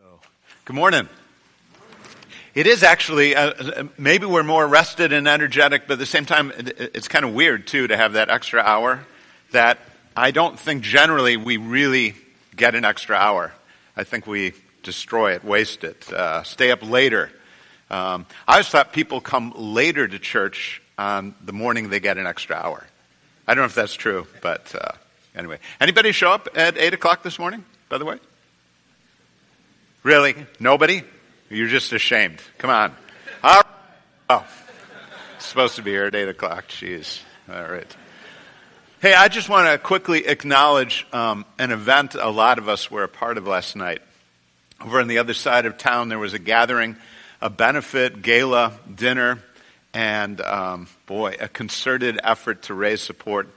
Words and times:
So, 0.00 0.20
good 0.64 0.76
morning. 0.76 1.08
It 2.54 2.68
is 2.68 2.84
actually, 2.84 3.34
uh, 3.34 3.88
maybe 3.98 4.26
we're 4.26 4.44
more 4.44 4.64
rested 4.64 5.12
and 5.12 5.26
energetic, 5.26 5.88
but 5.88 5.94
at 5.94 5.98
the 5.98 6.06
same 6.06 6.24
time, 6.24 6.52
it's 6.56 7.08
kind 7.08 7.24
of 7.24 7.34
weird 7.34 7.66
too 7.66 7.88
to 7.88 7.96
have 7.96 8.12
that 8.12 8.30
extra 8.30 8.60
hour 8.60 9.04
that 9.50 9.80
I 10.16 10.30
don't 10.30 10.56
think 10.56 10.84
generally 10.84 11.36
we 11.36 11.56
really 11.56 12.14
get 12.54 12.76
an 12.76 12.84
extra 12.84 13.16
hour. 13.16 13.52
I 13.96 14.04
think 14.04 14.28
we 14.28 14.52
destroy 14.84 15.32
it, 15.32 15.42
waste 15.42 15.82
it, 15.82 16.12
uh, 16.12 16.44
stay 16.44 16.70
up 16.70 16.88
later. 16.88 17.32
Um, 17.90 18.24
I 18.46 18.52
always 18.52 18.68
thought 18.68 18.92
people 18.92 19.20
come 19.20 19.52
later 19.56 20.06
to 20.06 20.18
church 20.20 20.80
on 20.96 21.34
the 21.42 21.52
morning 21.52 21.88
they 21.88 21.98
get 21.98 22.18
an 22.18 22.26
extra 22.28 22.54
hour. 22.54 22.86
I 23.48 23.54
don't 23.54 23.62
know 23.62 23.66
if 23.66 23.74
that's 23.74 23.94
true, 23.94 24.28
but 24.42 24.72
uh, 24.76 24.92
anyway. 25.34 25.58
Anybody 25.80 26.12
show 26.12 26.30
up 26.30 26.50
at 26.54 26.78
8 26.78 26.94
o'clock 26.94 27.24
this 27.24 27.40
morning, 27.40 27.64
by 27.88 27.98
the 27.98 28.04
way? 28.04 28.18
Really? 30.02 30.36
Nobody? 30.60 31.02
You're 31.50 31.68
just 31.68 31.92
ashamed. 31.92 32.40
Come 32.58 32.70
on. 32.70 32.94
All 33.42 33.54
right. 33.54 33.64
Oh, 34.30 34.46
supposed 35.38 35.76
to 35.76 35.82
be 35.82 35.90
here 35.90 36.04
at 36.04 36.14
8 36.14 36.28
o'clock. 36.28 36.68
Jeez. 36.68 37.20
All 37.50 37.64
right. 37.64 37.96
Hey, 39.00 39.14
I 39.14 39.28
just 39.28 39.48
want 39.48 39.68
to 39.68 39.78
quickly 39.78 40.26
acknowledge 40.26 41.06
um, 41.12 41.44
an 41.58 41.72
event 41.72 42.14
a 42.14 42.30
lot 42.30 42.58
of 42.58 42.68
us 42.68 42.90
were 42.90 43.04
a 43.04 43.08
part 43.08 43.38
of 43.38 43.46
last 43.46 43.74
night. 43.74 44.02
Over 44.80 45.00
on 45.00 45.08
the 45.08 45.18
other 45.18 45.34
side 45.34 45.66
of 45.66 45.78
town, 45.78 46.08
there 46.08 46.18
was 46.18 46.34
a 46.34 46.38
gathering, 46.38 46.96
a 47.40 47.50
benefit, 47.50 48.22
gala, 48.22 48.78
dinner, 48.92 49.42
and 49.92 50.40
um, 50.40 50.88
boy, 51.06 51.36
a 51.40 51.48
concerted 51.48 52.20
effort 52.22 52.62
to 52.64 52.74
raise 52.74 53.00
support 53.00 53.48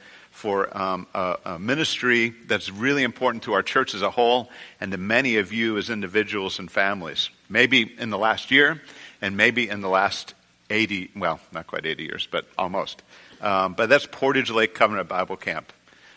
for 0.42 0.76
um, 0.76 1.06
a, 1.14 1.38
a, 1.46 1.60
ministry 1.60 2.34
that's 2.48 2.72
really 2.72 3.04
important 3.04 3.44
to 3.44 3.54
our 3.54 3.62
church 3.62 3.94
as 3.94 4.02
a 4.02 4.10
whole 4.10 4.50
and 4.80 4.92
to 4.92 4.98
many 4.98 5.38
of 5.38 5.54
you 5.54 5.78
as 5.78 5.92
individuals 5.92 6.58
and 6.58 6.72
families. 6.72 7.30
Maybe 7.48 7.94
in 8.00 8.10
the 8.10 8.18
last 8.18 8.50
year 8.50 8.82
and 9.22 9.38
maybe 9.38 9.70
in 9.70 9.82
the 9.82 9.88
last 9.88 10.34
80, 10.72 11.12
well, 11.16 11.40
not 11.52 11.68
quite 11.68 11.86
80 11.86 12.02
years, 12.02 12.28
but 12.32 12.48
almost. 12.58 13.04
Um, 13.40 13.76
but 13.76 13.88
that's 13.88 14.08
Portage 14.08 14.50
Lake 14.50 14.74
Covenant 14.74 15.08
Bible 15.08 15.38
Camp 15.38 15.72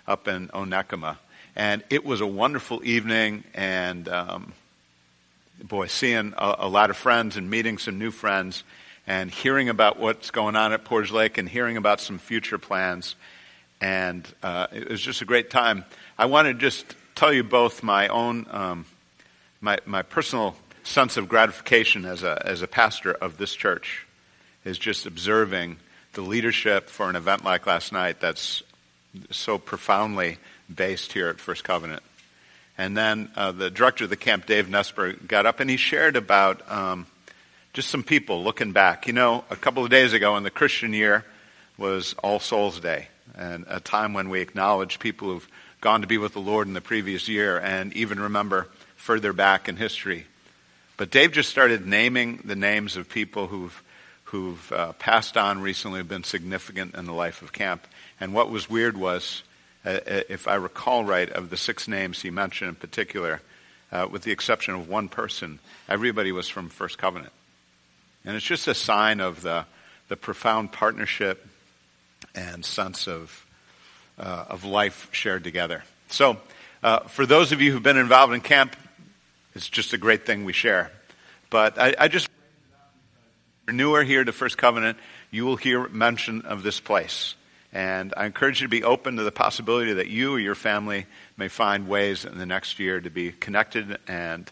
up 0.09 0.27
in 0.27 0.49
Onekama. 0.49 1.19
And 1.55 1.85
it 1.91 2.03
was 2.03 2.23
a 2.23 2.27
wonderful 2.27 2.81
evening 2.83 3.45
and, 3.53 4.09
um, 4.09 4.55
boy, 5.63 5.89
seeing 5.89 6.33
a, 6.39 6.55
a 6.61 6.69
lot 6.69 6.89
of 6.89 6.97
friends 6.97 7.37
and 7.37 7.51
meeting 7.51 7.77
some 7.77 7.99
new 7.99 8.11
friends 8.11 8.65
and 9.07 9.31
hearing 9.31 9.69
about 9.69 9.99
what's 9.99 10.31
going 10.31 10.57
on 10.57 10.73
at 10.73 10.83
Portage 10.87 11.13
Lake 11.13 11.37
and 11.37 11.47
hearing 11.47 11.77
about 11.77 12.01
some 12.01 12.17
future 12.17 12.57
plans 12.57 13.17
and 13.85 14.27
uh, 14.43 14.67
it 14.73 14.89
was 14.89 15.03
just 15.03 15.21
a 15.21 15.27
great 15.27 15.51
time. 15.51 15.85
I 16.17 16.25
want 16.25 16.49
to 16.49 16.55
just 16.55 16.97
tell 17.15 17.35
you 17.35 17.45
both 17.45 17.83
my 17.83 18.09
own, 18.09 18.47
um, 18.51 18.87
my, 19.61 19.79
my 19.85 20.01
personal 20.01 20.57
sense 20.85 21.19
of 21.19 21.29
gratification 21.29 22.07
as 22.07 22.23
a, 22.23 22.43
as 22.47 22.63
a 22.63 22.67
pastor 22.67 23.13
of 23.13 23.37
this 23.37 23.55
church 23.55 24.07
is 24.65 24.79
just 24.79 25.05
observing 25.05 25.77
the 26.15 26.23
leadership 26.23 26.89
for 26.89 27.11
an 27.11 27.17
event 27.17 27.45
like 27.45 27.67
last 27.67 27.93
night 27.93 28.21
that's 28.21 28.63
so 29.31 29.59
profoundly 29.59 30.39
based 30.75 31.13
here 31.13 31.29
at 31.29 31.39
First 31.39 31.63
Covenant. 31.63 32.03
And 32.79 32.97
then 32.97 33.31
uh, 33.37 33.53
the 33.53 33.69
director 33.69 34.05
of 34.05 34.11
the 34.11 34.17
camp, 34.17 34.47
Dave 34.47 34.67
Nesper, 34.67 35.29
got 35.29 35.45
up 35.45 35.61
and 35.61 35.69
he 35.69 35.77
shared 35.77 36.17
about 36.17 36.73
um, 36.73 37.07
just 37.75 37.91
some 37.91 38.03
people 38.03 38.43
looking 38.43 38.73
back. 38.73 39.07
You 39.07 39.13
know, 39.13 39.45
a 39.51 39.57
couple 39.57 39.85
of 39.85 39.91
days 39.91 40.15
ago 40.15 40.39
in 40.39 40.43
the 40.43 40.51
Christian 40.51 40.95
year 40.95 41.27
was 41.77 42.15
All 42.23 42.41
Souls 42.41 42.81
Day 42.81 43.09
and 43.37 43.65
a 43.69 43.81
time 43.81 44.13
when 44.13 44.29
we 44.29 44.41
acknowledge 44.41 44.99
people 44.99 45.29
who've 45.29 45.49
gone 45.81 46.01
to 46.01 46.07
be 46.07 46.19
with 46.19 46.33
the 46.33 46.41
Lord 46.41 46.67
in 46.67 46.75
the 46.75 46.81
previous 46.81 47.29
year 47.29 47.59
and 47.59 47.93
even 47.95 48.21
remember 48.21 48.69
further 48.97 49.33
back 49.33 49.69
in 49.69 49.77
history. 49.77 50.27
But 50.97 51.11
Dave 51.11 51.33
just 51.33 51.51
started 51.51 51.87
naming 51.87 52.41
the 52.45 52.57
names 52.57 52.97
of 52.97 53.09
people 53.09 53.49
who've, 53.49 53.83
who've 54.25 54.73
uh, 54.73 54.93
passed 54.93 55.37
on 55.37 55.61
recently, 55.61 55.99
have 55.99 56.09
been 56.09 56.25
significant 56.25 56.95
in 56.95 57.05
the 57.05 57.13
life 57.13 57.43
of 57.43 57.53
camp. 57.53 57.87
And 58.21 58.33
what 58.33 58.51
was 58.51 58.71
weird 58.71 58.97
was, 58.97 59.43
uh, 59.85 59.91
uh, 59.91 60.21
if 60.29 60.47
I 60.47 60.55
recall 60.55 61.05
right, 61.05 61.29
of 61.29 61.51
the 61.51 61.57
six 61.57 61.89
names 61.89 62.23
he 62.23 62.31
mentioned 62.31 62.69
in 62.69 62.77
particular, 62.77 63.43
uh, 63.91 64.09
with 64.11 64.23
the 64.23 64.33
exception 64.33 64.75
of 64.75 64.89
one 64.89 65.09
person, 65.09 65.59
everybody 65.89 66.33
was 66.33 66.49
from 66.49 66.69
First 66.69 66.97
Covenant. 66.97 67.33
And 68.25 68.37
it's 68.37 68.47
just 68.47 68.69
a 68.69 68.75
sign 68.75 69.21
of 69.21 69.43
the, 69.43 69.67
the 70.09 70.17
profound 70.17 70.73
partnership 70.73 71.47
and 72.35 72.65
sense 72.65 73.07
of, 73.07 73.47
uh, 74.19 74.47
of 74.49 74.65
life 74.65 75.09
shared 75.13 75.45
together. 75.45 75.85
So, 76.09 76.37
uh, 76.83 77.01
for 77.01 77.25
those 77.25 77.53
of 77.53 77.61
you 77.61 77.73
who've 77.73 77.83
been 77.83 77.97
involved 77.97 78.35
in 78.35 78.41
camp, 78.41 78.77
it's 79.55 79.69
just 79.69 79.93
a 79.93 79.99
great 79.99 80.27
thing 80.27 80.45
we 80.45 80.53
share. 80.53 80.91
But 81.49 81.79
I, 81.79 81.95
I 81.99 82.09
just, 82.09 82.29
you're 83.67 83.75
newer 83.75 84.03
here 84.03 84.23
to 84.23 84.33
First 84.33 84.59
Covenant, 84.59 84.99
you 85.31 85.47
will 85.47 85.57
hear 85.57 85.89
mention 85.89 86.43
of 86.43 86.63
this 86.63 86.81
place. 86.81 87.35
And 87.73 88.15
I 88.17 88.27
encourage 88.27 88.61
you 88.61 88.67
to 88.67 88.71
be 88.71 88.85
open 88.85 89.17
to 89.17 89.25
the 89.25 89.33
possibility 89.33 89.95
that 89.95 90.09
you 90.09 90.35
or 90.35 90.39
your 90.39 90.55
family 90.55 91.07
may 91.37 91.49
find 91.49 91.89
ways 91.89 92.25
in 92.25 92.39
the 92.39 92.47
next 92.47 92.79
year 92.79 93.01
to 93.01 93.11
be 93.11 93.33
connected 93.33 93.99
and 94.07 94.51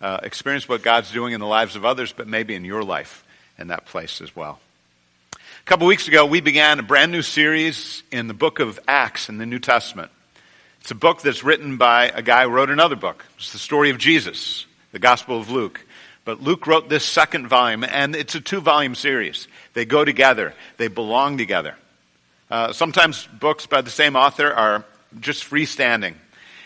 uh, 0.00 0.20
experience 0.22 0.68
what 0.68 0.82
God's 0.82 1.10
doing 1.10 1.32
in 1.32 1.40
the 1.40 1.46
lives 1.46 1.74
of 1.76 1.84
others, 1.84 2.12
but 2.12 2.28
maybe 2.28 2.54
in 2.54 2.64
your 2.64 2.84
life 2.84 3.24
in 3.58 3.68
that 3.68 3.86
place 3.86 4.20
as 4.20 4.34
well. 4.36 4.60
A 5.60 5.64
couple 5.64 5.86
weeks 5.86 6.08
ago, 6.08 6.24
we 6.26 6.40
began 6.40 6.78
a 6.78 6.82
brand 6.82 7.12
new 7.12 7.22
series 7.22 8.02
in 8.10 8.28
the 8.28 8.34
book 8.34 8.60
of 8.60 8.80
Acts 8.88 9.28
in 9.28 9.36
the 9.38 9.46
New 9.46 9.58
Testament. 9.58 10.10
It's 10.80 10.90
a 10.90 10.96
book 10.96 11.20
that's 11.20 11.44
written 11.44 11.76
by 11.76 12.08
a 12.08 12.22
guy 12.22 12.44
who 12.44 12.48
wrote 12.48 12.70
another 12.70 12.96
book. 12.96 13.24
It's 13.36 13.52
the 13.52 13.58
story 13.58 13.90
of 13.90 13.98
Jesus, 13.98 14.64
the 14.90 14.98
Gospel 14.98 15.38
of 15.38 15.50
Luke. 15.50 15.86
But 16.24 16.42
Luke 16.42 16.66
wrote 16.66 16.88
this 16.88 17.04
second 17.04 17.46
volume, 17.46 17.84
and 17.84 18.16
it's 18.16 18.34
a 18.34 18.40
two 18.40 18.60
volume 18.60 18.94
series. 18.94 19.48
They 19.74 19.84
go 19.84 20.04
together, 20.04 20.54
they 20.78 20.88
belong 20.88 21.36
together. 21.36 21.76
Uh, 22.50 22.72
sometimes 22.72 23.28
books 23.38 23.66
by 23.66 23.82
the 23.82 23.90
same 23.90 24.16
author 24.16 24.50
are 24.50 24.84
just 25.20 25.48
freestanding. 25.48 26.14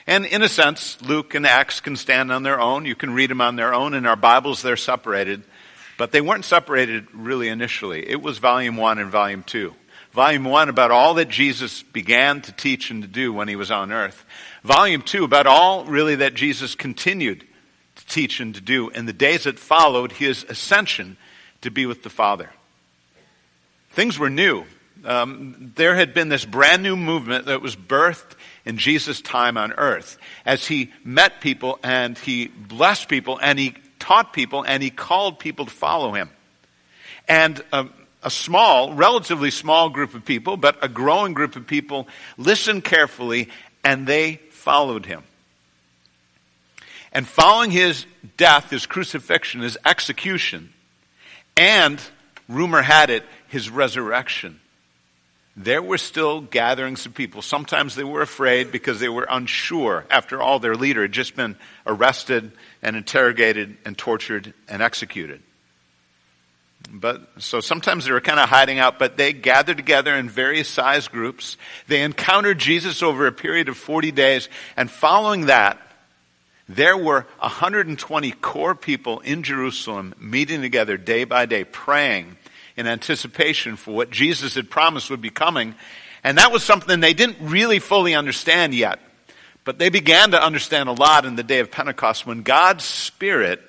And 0.06 0.24
in 0.24 0.40
a 0.40 0.48
sense, 0.48 1.02
Luke 1.02 1.34
and 1.34 1.46
Acts 1.46 1.80
can 1.80 1.96
stand 1.96 2.30
on 2.30 2.44
their 2.44 2.60
own. 2.60 2.86
You 2.86 2.94
can 2.94 3.12
read 3.12 3.30
them 3.30 3.40
on 3.40 3.56
their 3.56 3.74
own. 3.74 3.92
In 3.92 4.06
our 4.06 4.16
Bibles, 4.16 4.62
they're 4.62 4.76
separated. 4.76 5.42
But 5.96 6.12
they 6.12 6.20
weren't 6.20 6.44
separated 6.44 7.06
really 7.12 7.48
initially. 7.48 8.08
It 8.08 8.20
was 8.20 8.38
volume 8.38 8.76
one 8.76 8.98
and 8.98 9.10
volume 9.10 9.42
two. 9.42 9.74
Volume 10.12 10.44
one 10.44 10.68
about 10.68 10.90
all 10.90 11.14
that 11.14 11.28
Jesus 11.28 11.82
began 11.82 12.40
to 12.42 12.52
teach 12.52 12.90
and 12.90 13.02
to 13.02 13.08
do 13.08 13.32
when 13.32 13.48
he 13.48 13.56
was 13.56 13.70
on 13.70 13.92
earth. 13.92 14.24
Volume 14.62 15.02
two 15.02 15.24
about 15.24 15.46
all 15.46 15.84
really 15.84 16.16
that 16.16 16.34
Jesus 16.34 16.74
continued 16.74 17.44
to 17.96 18.06
teach 18.06 18.40
and 18.40 18.54
to 18.54 18.60
do 18.60 18.90
in 18.90 19.06
the 19.06 19.12
days 19.12 19.44
that 19.44 19.58
followed 19.58 20.12
his 20.12 20.44
ascension 20.48 21.16
to 21.62 21.70
be 21.70 21.86
with 21.86 22.02
the 22.02 22.10
Father. 22.10 22.50
Things 23.90 24.18
were 24.18 24.30
new. 24.30 24.64
Um, 25.04 25.72
there 25.76 25.94
had 25.96 26.14
been 26.14 26.28
this 26.28 26.44
brand 26.44 26.82
new 26.82 26.96
movement 26.96 27.46
that 27.46 27.60
was 27.60 27.76
birthed 27.76 28.36
in 28.64 28.78
Jesus' 28.78 29.20
time 29.20 29.56
on 29.56 29.72
earth 29.72 30.16
as 30.46 30.66
he 30.66 30.92
met 31.04 31.40
people 31.40 31.78
and 31.82 32.16
he 32.16 32.46
blessed 32.46 33.08
people 33.08 33.38
and 33.42 33.58
he 33.58 33.74
taught 34.04 34.34
people 34.34 34.62
and 34.66 34.82
he 34.82 34.90
called 34.90 35.38
people 35.38 35.64
to 35.64 35.70
follow 35.70 36.12
him. 36.12 36.28
And 37.26 37.64
a, 37.72 37.86
a 38.22 38.30
small, 38.30 38.92
relatively 38.92 39.50
small 39.50 39.88
group 39.88 40.12
of 40.12 40.26
people, 40.26 40.58
but 40.58 40.76
a 40.82 40.88
growing 40.88 41.32
group 41.32 41.56
of 41.56 41.66
people 41.66 42.06
listened 42.36 42.84
carefully 42.84 43.48
and 43.82 44.06
they 44.06 44.36
followed 44.50 45.06
him. 45.06 45.22
And 47.12 47.26
following 47.26 47.70
his 47.70 48.04
death, 48.36 48.68
his 48.68 48.84
crucifixion, 48.84 49.62
his 49.62 49.78
execution, 49.86 50.74
and 51.56 51.98
rumor 52.46 52.82
had 52.82 53.08
it, 53.08 53.24
his 53.48 53.70
resurrection, 53.70 54.60
there 55.56 55.82
were 55.82 55.98
still 55.98 56.40
gatherings 56.40 57.06
of 57.06 57.14
people. 57.14 57.40
Sometimes 57.40 57.94
they 57.94 58.04
were 58.04 58.22
afraid 58.22 58.72
because 58.72 58.98
they 58.98 59.08
were 59.08 59.26
unsure. 59.30 60.04
After 60.10 60.42
all, 60.42 60.58
their 60.58 60.74
leader 60.74 61.02
had 61.02 61.12
just 61.12 61.36
been 61.36 61.56
arrested 61.86 62.50
and 62.82 62.96
interrogated 62.96 63.76
and 63.84 63.96
tortured 63.96 64.52
and 64.68 64.82
executed. 64.82 65.42
But 66.90 67.22
so 67.38 67.60
sometimes 67.60 68.04
they 68.04 68.12
were 68.12 68.20
kind 68.20 68.40
of 68.40 68.48
hiding 68.48 68.78
out, 68.78 68.98
but 68.98 69.16
they 69.16 69.32
gathered 69.32 69.76
together 69.76 70.14
in 70.14 70.28
various 70.28 70.68
size 70.68 71.08
groups. 71.08 71.56
They 71.86 72.02
encountered 72.02 72.58
Jesus 72.58 73.02
over 73.02 73.26
a 73.26 73.32
period 73.32 73.68
of 73.68 73.76
40 73.76 74.10
days, 74.10 74.48
and 74.76 74.90
following 74.90 75.46
that, 75.46 75.80
there 76.68 76.96
were 76.96 77.26
120 77.40 78.30
core 78.32 78.74
people 78.74 79.20
in 79.20 79.42
Jerusalem 79.42 80.14
meeting 80.18 80.62
together 80.62 80.96
day 80.96 81.24
by 81.24 81.46
day, 81.46 81.64
praying 81.64 82.36
in 82.76 82.86
anticipation 82.86 83.76
for 83.76 83.94
what 83.94 84.10
Jesus 84.10 84.54
had 84.54 84.70
promised 84.70 85.10
would 85.10 85.20
be 85.20 85.30
coming. 85.30 85.74
And 86.22 86.38
that 86.38 86.52
was 86.52 86.62
something 86.62 87.00
they 87.00 87.14
didn't 87.14 87.38
really 87.40 87.78
fully 87.78 88.14
understand 88.14 88.74
yet. 88.74 88.98
But 89.64 89.78
they 89.78 89.88
began 89.88 90.32
to 90.32 90.42
understand 90.42 90.88
a 90.88 90.92
lot 90.92 91.24
in 91.24 91.36
the 91.36 91.42
day 91.42 91.60
of 91.60 91.70
Pentecost 91.70 92.26
when 92.26 92.42
God's 92.42 92.84
Spirit 92.84 93.62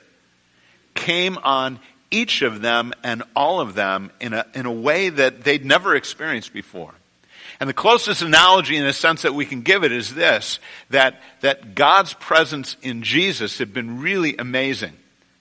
came 0.94 1.38
on 1.38 1.80
each 2.12 2.42
of 2.42 2.62
them 2.62 2.94
and 3.04 3.24
all 3.36 3.60
of 3.60 3.75
them 3.75 4.12
in 4.19 4.34
a, 4.34 4.46
in 4.54 4.66
a 4.66 4.72
way 4.72 5.10
that 5.10 5.44
they'd 5.44 5.66
never 5.66 5.96
experienced 5.96 6.54
before. 6.54 6.94
And 7.60 7.69
the 7.69 7.74
closest 7.74 8.22
analogy 8.22 8.75
in 8.75 8.86
a 8.86 8.94
sense 8.94 9.22
that 9.22 9.34
we 9.34 9.46
can 9.46 9.62
give 9.62 9.84
it 9.84 9.92
is 9.92 10.13
this, 10.13 10.60
that, 10.90 11.22
that 11.42 11.75
God's 11.75 12.13
presence 12.13 12.75
in 12.81 13.04
Jesus 13.04 13.58
had 13.58 13.74
been 13.74 14.01
really 14.01 14.36
amazing. 14.38 14.94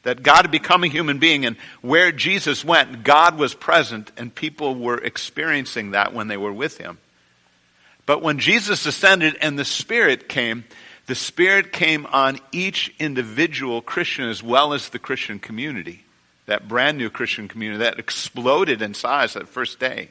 That 0.04 0.22
God 0.22 0.42
had 0.42 0.50
become 0.50 0.84
a 0.84 0.88
human 0.88 1.18
being 1.18 1.44
and 1.44 1.56
where 1.80 2.12
Jesus 2.12 2.64
went, 2.64 3.04
God 3.04 3.38
was 3.38 3.54
present 3.54 4.12
and 4.16 4.34
people 4.34 4.74
were 4.74 4.98
experiencing 4.98 5.90
that 5.90 6.14
when 6.14 6.28
they 6.28 6.36
were 6.36 6.52
with 6.52 6.78
him. 6.78 6.98
But 8.06 8.22
when 8.22 8.38
Jesus 8.38 8.86
ascended 8.86 9.36
and 9.40 9.58
the 9.58 9.64
Spirit 9.64 10.28
came, 10.28 10.64
the 11.06 11.14
Spirit 11.14 11.72
came 11.72 12.06
on 12.06 12.38
each 12.52 12.94
individual 12.98 13.82
Christian 13.82 14.28
as 14.28 14.42
well 14.42 14.72
as 14.74 14.88
the 14.88 14.98
Christian 14.98 15.38
community. 15.38 16.04
That 16.46 16.68
brand 16.68 16.98
new 16.98 17.08
Christian 17.08 17.48
community 17.48 17.78
that 17.78 17.98
exploded 17.98 18.82
in 18.82 18.92
size 18.92 19.34
that 19.34 19.48
first 19.48 19.80
day. 19.80 20.10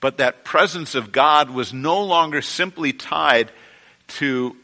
But 0.00 0.18
that 0.18 0.44
presence 0.44 0.94
of 0.94 1.12
God 1.12 1.50
was 1.50 1.72
no 1.72 2.02
longer 2.04 2.42
simply 2.42 2.92
tied 2.92 3.50
to 4.08 4.56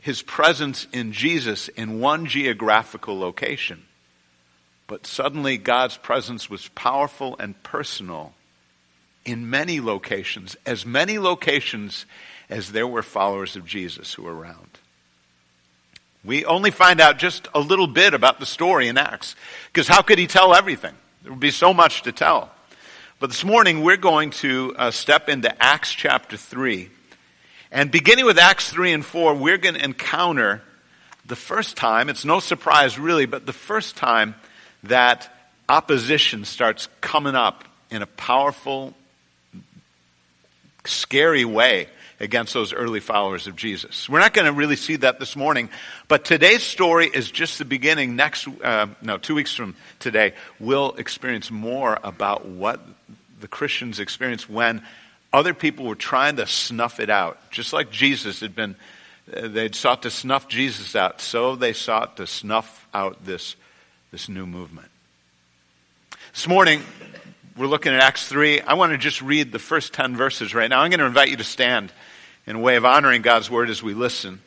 his 0.00 0.22
presence 0.22 0.86
in 0.92 1.12
Jesus 1.12 1.68
in 1.68 2.00
one 2.00 2.26
geographical 2.26 3.18
location. 3.18 3.84
But 4.86 5.06
suddenly 5.06 5.56
God's 5.56 5.96
presence 5.96 6.50
was 6.50 6.68
powerful 6.68 7.36
and 7.38 7.60
personal 7.62 8.34
in 9.24 9.50
many 9.50 9.80
locations, 9.80 10.56
as 10.64 10.86
many 10.86 11.18
locations 11.18 12.06
as 12.48 12.72
there 12.72 12.86
were 12.86 13.02
followers 13.02 13.54
of 13.54 13.66
Jesus 13.66 14.14
who 14.14 14.22
were 14.22 14.34
around. 14.34 14.78
We 16.24 16.44
only 16.44 16.70
find 16.70 17.00
out 17.00 17.18
just 17.18 17.48
a 17.54 17.60
little 17.60 17.86
bit 17.86 18.12
about 18.14 18.40
the 18.40 18.46
story 18.46 18.88
in 18.88 18.98
Acts, 18.98 19.36
because 19.66 19.88
how 19.88 20.02
could 20.02 20.18
he 20.18 20.26
tell 20.26 20.54
everything? 20.54 20.94
There 21.22 21.32
would 21.32 21.40
be 21.40 21.50
so 21.50 21.72
much 21.72 22.02
to 22.02 22.12
tell. 22.12 22.50
But 23.20 23.30
this 23.30 23.44
morning 23.44 23.82
we're 23.82 23.96
going 23.96 24.30
to 24.30 24.74
uh, 24.76 24.90
step 24.90 25.28
into 25.28 25.62
Acts 25.62 25.92
chapter 25.92 26.36
3. 26.36 26.90
And 27.72 27.90
beginning 27.90 28.24
with 28.24 28.38
Acts 28.38 28.68
3 28.70 28.92
and 28.92 29.04
4, 29.04 29.34
we're 29.34 29.58
going 29.58 29.76
to 29.76 29.84
encounter 29.84 30.62
the 31.26 31.36
first 31.36 31.76
time, 31.76 32.08
it's 32.08 32.24
no 32.24 32.40
surprise 32.40 32.98
really, 32.98 33.26
but 33.26 33.46
the 33.46 33.52
first 33.52 33.96
time 33.96 34.34
that 34.84 35.32
opposition 35.68 36.44
starts 36.44 36.88
coming 37.00 37.36
up 37.36 37.64
in 37.90 38.02
a 38.02 38.06
powerful 38.06 38.94
scary 40.84 41.44
way 41.44 41.86
against 42.18 42.52
those 42.52 42.72
early 42.72 42.98
followers 42.98 43.46
of 43.46 43.54
Jesus. 43.54 44.08
We're 44.08 44.18
not 44.18 44.34
going 44.34 44.46
to 44.46 44.52
really 44.52 44.74
see 44.74 44.96
that 44.96 45.20
this 45.20 45.36
morning, 45.36 45.70
but 46.08 46.24
today's 46.24 46.64
story 46.64 47.06
is 47.06 47.30
just 47.30 47.58
the 47.58 47.64
beginning. 47.64 48.16
Next, 48.16 48.48
uh, 48.62 48.88
no, 49.00 49.16
two 49.16 49.36
weeks 49.36 49.54
from 49.54 49.76
today, 50.00 50.34
we'll 50.58 50.94
experience 50.96 51.52
more 51.52 51.98
about 52.02 52.46
what 52.46 52.80
the 53.40 53.48
Christians 53.48 54.00
experienced 54.00 54.50
when 54.50 54.82
other 55.32 55.54
people 55.54 55.86
were 55.86 55.94
trying 55.94 56.36
to 56.36 56.46
snuff 56.46 57.00
it 57.00 57.10
out. 57.10 57.50
Just 57.50 57.72
like 57.72 57.90
Jesus 57.90 58.40
had 58.40 58.54
been, 58.54 58.76
uh, 59.32 59.48
they'd 59.48 59.74
sought 59.74 60.02
to 60.02 60.10
snuff 60.10 60.48
Jesus 60.48 60.96
out, 60.96 61.20
so 61.20 61.56
they 61.56 61.72
sought 61.72 62.16
to 62.16 62.26
snuff 62.26 62.88
out 62.92 63.24
this, 63.24 63.56
this 64.10 64.28
new 64.28 64.46
movement. 64.46 64.88
This 66.32 66.48
morning, 66.48 66.82
we're 67.56 67.66
looking 67.66 67.92
at 67.92 68.00
Acts 68.00 68.26
3. 68.28 68.60
I 68.60 68.74
want 68.74 68.92
to 68.92 68.98
just 68.98 69.20
read 69.22 69.52
the 69.52 69.58
first 69.58 69.92
10 69.92 70.16
verses 70.16 70.54
right 70.54 70.70
now. 70.70 70.80
I'm 70.80 70.90
going 70.90 71.00
to 71.00 71.06
invite 71.06 71.28
you 71.28 71.36
to 71.36 71.44
stand 71.44 71.92
in 72.46 72.56
a 72.56 72.60
way 72.60 72.76
of 72.76 72.84
honoring 72.84 73.22
God's 73.22 73.50
word 73.50 73.70
as 73.70 73.82
we 73.82 73.94
listen. 73.94 74.40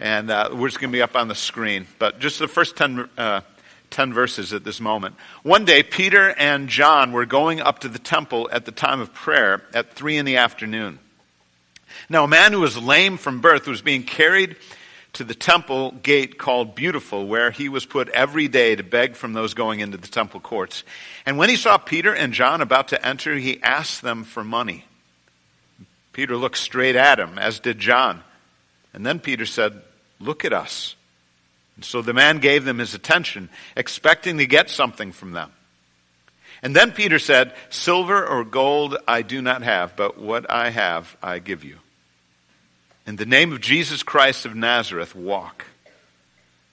And 0.00 0.30
uh, 0.30 0.50
we're 0.52 0.68
just 0.68 0.80
going 0.80 0.90
to 0.90 0.96
be 0.96 1.02
up 1.02 1.14
on 1.16 1.28
the 1.28 1.34
screen. 1.34 1.86
But 1.98 2.18
just 2.18 2.38
the 2.38 2.48
first 2.48 2.76
10, 2.76 3.08
uh, 3.18 3.42
10 3.90 4.12
verses 4.12 4.52
at 4.52 4.64
this 4.64 4.80
moment. 4.80 5.16
One 5.42 5.64
day, 5.64 5.82
Peter 5.82 6.30
and 6.30 6.68
John 6.68 7.12
were 7.12 7.26
going 7.26 7.60
up 7.60 7.80
to 7.80 7.88
the 7.88 7.98
temple 7.98 8.48
at 8.52 8.64
the 8.64 8.72
time 8.72 9.00
of 9.00 9.12
prayer 9.12 9.62
at 9.74 9.94
3 9.94 10.16
in 10.16 10.24
the 10.24 10.36
afternoon. 10.36 10.98
Now, 12.08 12.24
a 12.24 12.28
man 12.28 12.52
who 12.52 12.60
was 12.60 12.76
lame 12.76 13.16
from 13.16 13.40
birth 13.40 13.66
was 13.66 13.82
being 13.82 14.02
carried 14.02 14.56
to 15.14 15.24
the 15.24 15.34
temple 15.34 15.90
gate 16.02 16.38
called 16.38 16.74
Beautiful, 16.74 17.26
where 17.26 17.50
he 17.50 17.68
was 17.68 17.84
put 17.84 18.08
every 18.10 18.48
day 18.48 18.76
to 18.76 18.82
beg 18.82 19.16
from 19.16 19.32
those 19.32 19.54
going 19.54 19.80
into 19.80 19.96
the 19.96 20.08
temple 20.08 20.40
courts. 20.40 20.84
And 21.26 21.36
when 21.36 21.48
he 21.48 21.56
saw 21.56 21.78
Peter 21.78 22.14
and 22.14 22.32
John 22.32 22.60
about 22.60 22.88
to 22.88 23.06
enter, 23.06 23.34
he 23.34 23.62
asked 23.62 24.02
them 24.02 24.24
for 24.24 24.44
money. 24.44 24.84
Peter 26.12 26.36
looked 26.36 26.58
straight 26.58 26.96
at 26.96 27.18
him, 27.18 27.38
as 27.38 27.60
did 27.60 27.78
John. 27.78 28.22
And 28.92 29.04
then 29.04 29.20
Peter 29.20 29.46
said, 29.46 29.82
Look 30.18 30.44
at 30.44 30.52
us. 30.52 30.96
So 31.84 32.02
the 32.02 32.12
man 32.12 32.38
gave 32.38 32.64
them 32.64 32.78
his 32.78 32.94
attention, 32.94 33.50
expecting 33.76 34.38
to 34.38 34.46
get 34.46 34.70
something 34.70 35.12
from 35.12 35.32
them. 35.32 35.52
And 36.62 36.76
then 36.76 36.92
Peter 36.92 37.18
said, 37.18 37.54
Silver 37.70 38.26
or 38.26 38.44
gold 38.44 38.96
I 39.08 39.22
do 39.22 39.40
not 39.40 39.62
have, 39.62 39.96
but 39.96 40.18
what 40.18 40.50
I 40.50 40.70
have 40.70 41.16
I 41.22 41.38
give 41.38 41.64
you. 41.64 41.78
In 43.06 43.16
the 43.16 43.26
name 43.26 43.52
of 43.52 43.60
Jesus 43.60 44.02
Christ 44.02 44.44
of 44.44 44.54
Nazareth, 44.54 45.14
walk. 45.14 45.64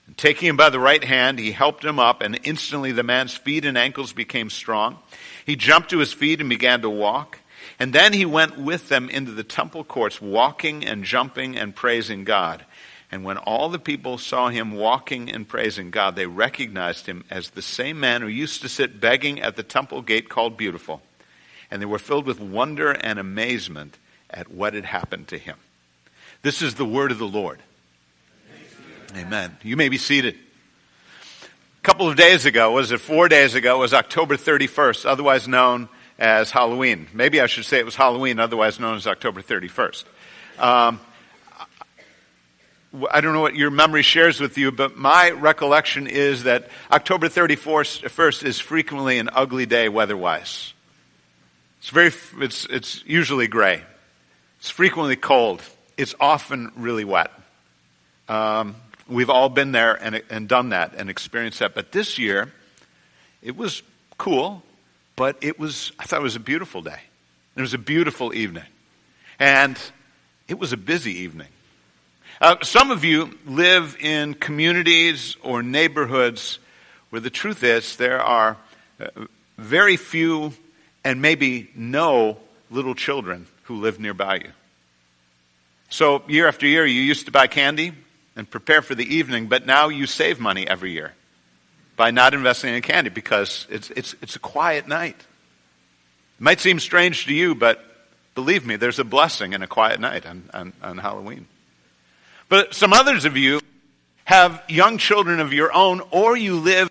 And 0.07 0.17
taking 0.17 0.49
him 0.49 0.57
by 0.57 0.69
the 0.69 0.79
right 0.79 1.03
hand, 1.03 1.39
he 1.39 1.51
helped 1.51 1.83
him 1.83 1.99
up, 1.99 2.21
and 2.21 2.39
instantly 2.43 2.91
the 2.91 3.03
man's 3.03 3.35
feet 3.35 3.65
and 3.65 3.77
ankles 3.77 4.13
became 4.13 4.49
strong. 4.49 4.97
He 5.45 5.55
jumped 5.55 5.89
to 5.91 5.99
his 5.99 6.13
feet 6.13 6.39
and 6.39 6.49
began 6.49 6.81
to 6.81 6.89
walk. 6.89 7.39
And 7.79 7.93
then 7.93 8.13
he 8.13 8.25
went 8.25 8.57
with 8.57 8.89
them 8.89 9.09
into 9.09 9.31
the 9.31 9.43
temple 9.43 9.83
courts, 9.83 10.21
walking 10.21 10.85
and 10.85 11.03
jumping 11.03 11.57
and 11.57 11.75
praising 11.75 12.23
God. 12.23 12.65
And 13.11 13.23
when 13.23 13.37
all 13.37 13.69
the 13.69 13.79
people 13.79 14.17
saw 14.17 14.49
him 14.49 14.73
walking 14.73 15.31
and 15.31 15.47
praising 15.47 15.91
God, 15.91 16.15
they 16.15 16.25
recognized 16.25 17.05
him 17.05 17.23
as 17.29 17.51
the 17.51 17.61
same 17.61 17.99
man 17.99 18.21
who 18.21 18.27
used 18.27 18.61
to 18.61 18.69
sit 18.69 18.99
begging 18.99 19.41
at 19.41 19.55
the 19.55 19.63
temple 19.63 20.01
gate 20.01 20.27
called 20.27 20.57
Beautiful. 20.57 21.01
And 21.71 21.81
they 21.81 21.85
were 21.85 21.99
filled 21.99 22.25
with 22.25 22.39
wonder 22.39 22.91
and 22.91 23.17
amazement 23.17 23.97
at 24.29 24.51
what 24.51 24.73
had 24.73 24.85
happened 24.85 25.29
to 25.29 25.37
him. 25.37 25.55
This 26.41 26.61
is 26.61 26.75
the 26.75 26.85
word 26.85 27.11
of 27.11 27.17
the 27.17 27.27
Lord. 27.27 27.59
Amen. 29.15 29.55
You 29.63 29.77
may 29.77 29.89
be 29.89 29.97
seated. 29.97 30.35
A 30.35 31.83
couple 31.83 32.09
of 32.09 32.17
days 32.17 32.45
ago, 32.45 32.71
was 32.71 32.91
it 32.91 32.99
four 32.99 33.29
days 33.29 33.55
ago, 33.55 33.79
was 33.79 33.93
October 33.93 34.35
31st, 34.35 35.05
otherwise 35.05 35.47
known 35.47 35.87
as 36.19 36.51
Halloween. 36.51 37.07
Maybe 37.13 37.39
I 37.39 37.45
should 37.45 37.65
say 37.65 37.79
it 37.79 37.85
was 37.85 37.95
Halloween, 37.95 38.39
otherwise 38.39 38.79
known 38.79 38.95
as 38.97 39.07
October 39.07 39.41
31st. 39.41 40.03
Um, 40.59 40.99
I 43.11 43.21
don't 43.21 43.33
know 43.33 43.41
what 43.41 43.55
your 43.55 43.69
memory 43.69 44.01
shares 44.01 44.39
with 44.39 44.57
you, 44.57 44.71
but 44.71 44.97
my 44.97 45.31
recollection 45.31 46.07
is 46.07 46.43
that 46.43 46.69
October 46.91 47.27
31st 47.27 48.43
is 48.43 48.59
frequently 48.59 49.19
an 49.19 49.29
ugly 49.33 49.65
day 49.65 49.89
weather-wise. 49.89 50.73
It's 51.79 51.89
very, 51.89 52.11
it's, 52.39 52.65
it's 52.65 53.03
usually 53.05 53.47
gray. 53.47 53.83
It's 54.59 54.69
frequently 54.69 55.15
cold 55.15 55.61
it's 55.97 56.13
often 56.19 56.71
really 56.75 57.03
wet. 57.03 57.31
Um, 58.29 58.75
we've 59.07 59.29
all 59.29 59.49
been 59.49 59.71
there 59.71 59.95
and, 59.95 60.21
and 60.29 60.47
done 60.47 60.69
that 60.69 60.93
and 60.95 61.09
experienced 61.09 61.59
that. 61.59 61.73
But 61.73 61.91
this 61.91 62.17
year, 62.17 62.51
it 63.41 63.57
was 63.57 63.81
cool, 64.17 64.61
but 65.15 65.37
it 65.41 65.59
was, 65.59 65.91
I 65.99 66.05
thought 66.05 66.19
it 66.19 66.23
was 66.23 66.35
a 66.35 66.39
beautiful 66.39 66.81
day. 66.81 67.01
It 67.55 67.61
was 67.61 67.73
a 67.73 67.79
beautiful 67.79 68.33
evening. 68.33 68.65
And 69.39 69.79
it 70.47 70.59
was 70.59 70.71
a 70.71 70.77
busy 70.77 71.13
evening. 71.19 71.47
Uh, 72.39 72.57
some 72.61 72.91
of 72.91 73.03
you 73.03 73.35
live 73.47 73.97
in 73.99 74.35
communities 74.35 75.35
or 75.41 75.63
neighborhoods 75.63 76.59
where 77.09 77.19
the 77.19 77.31
truth 77.31 77.63
is 77.63 77.97
there 77.97 78.21
are 78.21 78.57
uh, 78.99 79.07
very 79.57 79.97
few 79.97 80.53
and 81.03 81.19
maybe 81.19 81.67
no 81.73 82.37
little 82.69 82.93
children 82.93 83.47
who 83.63 83.81
live 83.81 83.99
nearby 83.99 84.35
you. 84.35 84.51
So 85.89 86.21
year 86.27 86.47
after 86.47 86.67
year, 86.67 86.85
you 86.85 87.01
used 87.01 87.25
to 87.25 87.31
buy 87.31 87.47
candy 87.47 87.93
and 88.35 88.47
prepare 88.47 88.83
for 88.83 88.93
the 88.93 89.15
evening, 89.15 89.47
but 89.47 89.65
now 89.65 89.89
you 89.89 90.05
save 90.05 90.39
money 90.39 90.67
every 90.67 90.91
year 90.91 91.13
by 91.95 92.11
not 92.11 92.35
investing 92.35 92.75
in 92.75 92.83
candy 92.83 93.09
because 93.09 93.65
it's, 93.71 93.89
it's, 93.91 94.15
it's 94.21 94.35
a 94.35 94.39
quiet 94.39 94.87
night. 94.87 95.15
It 95.19 96.41
might 96.41 96.59
seem 96.59 96.79
strange 96.79 97.25
to 97.25 97.33
you, 97.33 97.55
but 97.55 97.83
believe 98.35 98.63
me, 98.63 98.75
there's 98.75 98.99
a 98.99 99.03
blessing 99.03 99.53
in 99.53 99.63
a 99.63 99.67
quiet 99.67 99.99
night 99.99 100.27
on, 100.27 100.47
on, 100.53 100.73
on 100.83 100.97
Halloween. 100.99 101.47
But 102.49 102.73
some 102.73 102.93
others 102.93 103.25
of 103.25 103.37
you 103.37 103.61
have 104.25 104.63
young 104.67 104.97
children 104.97 105.39
of 105.39 105.53
your 105.53 105.73
own, 105.73 106.01
or 106.11 106.35
you 106.35 106.59
live 106.59 106.89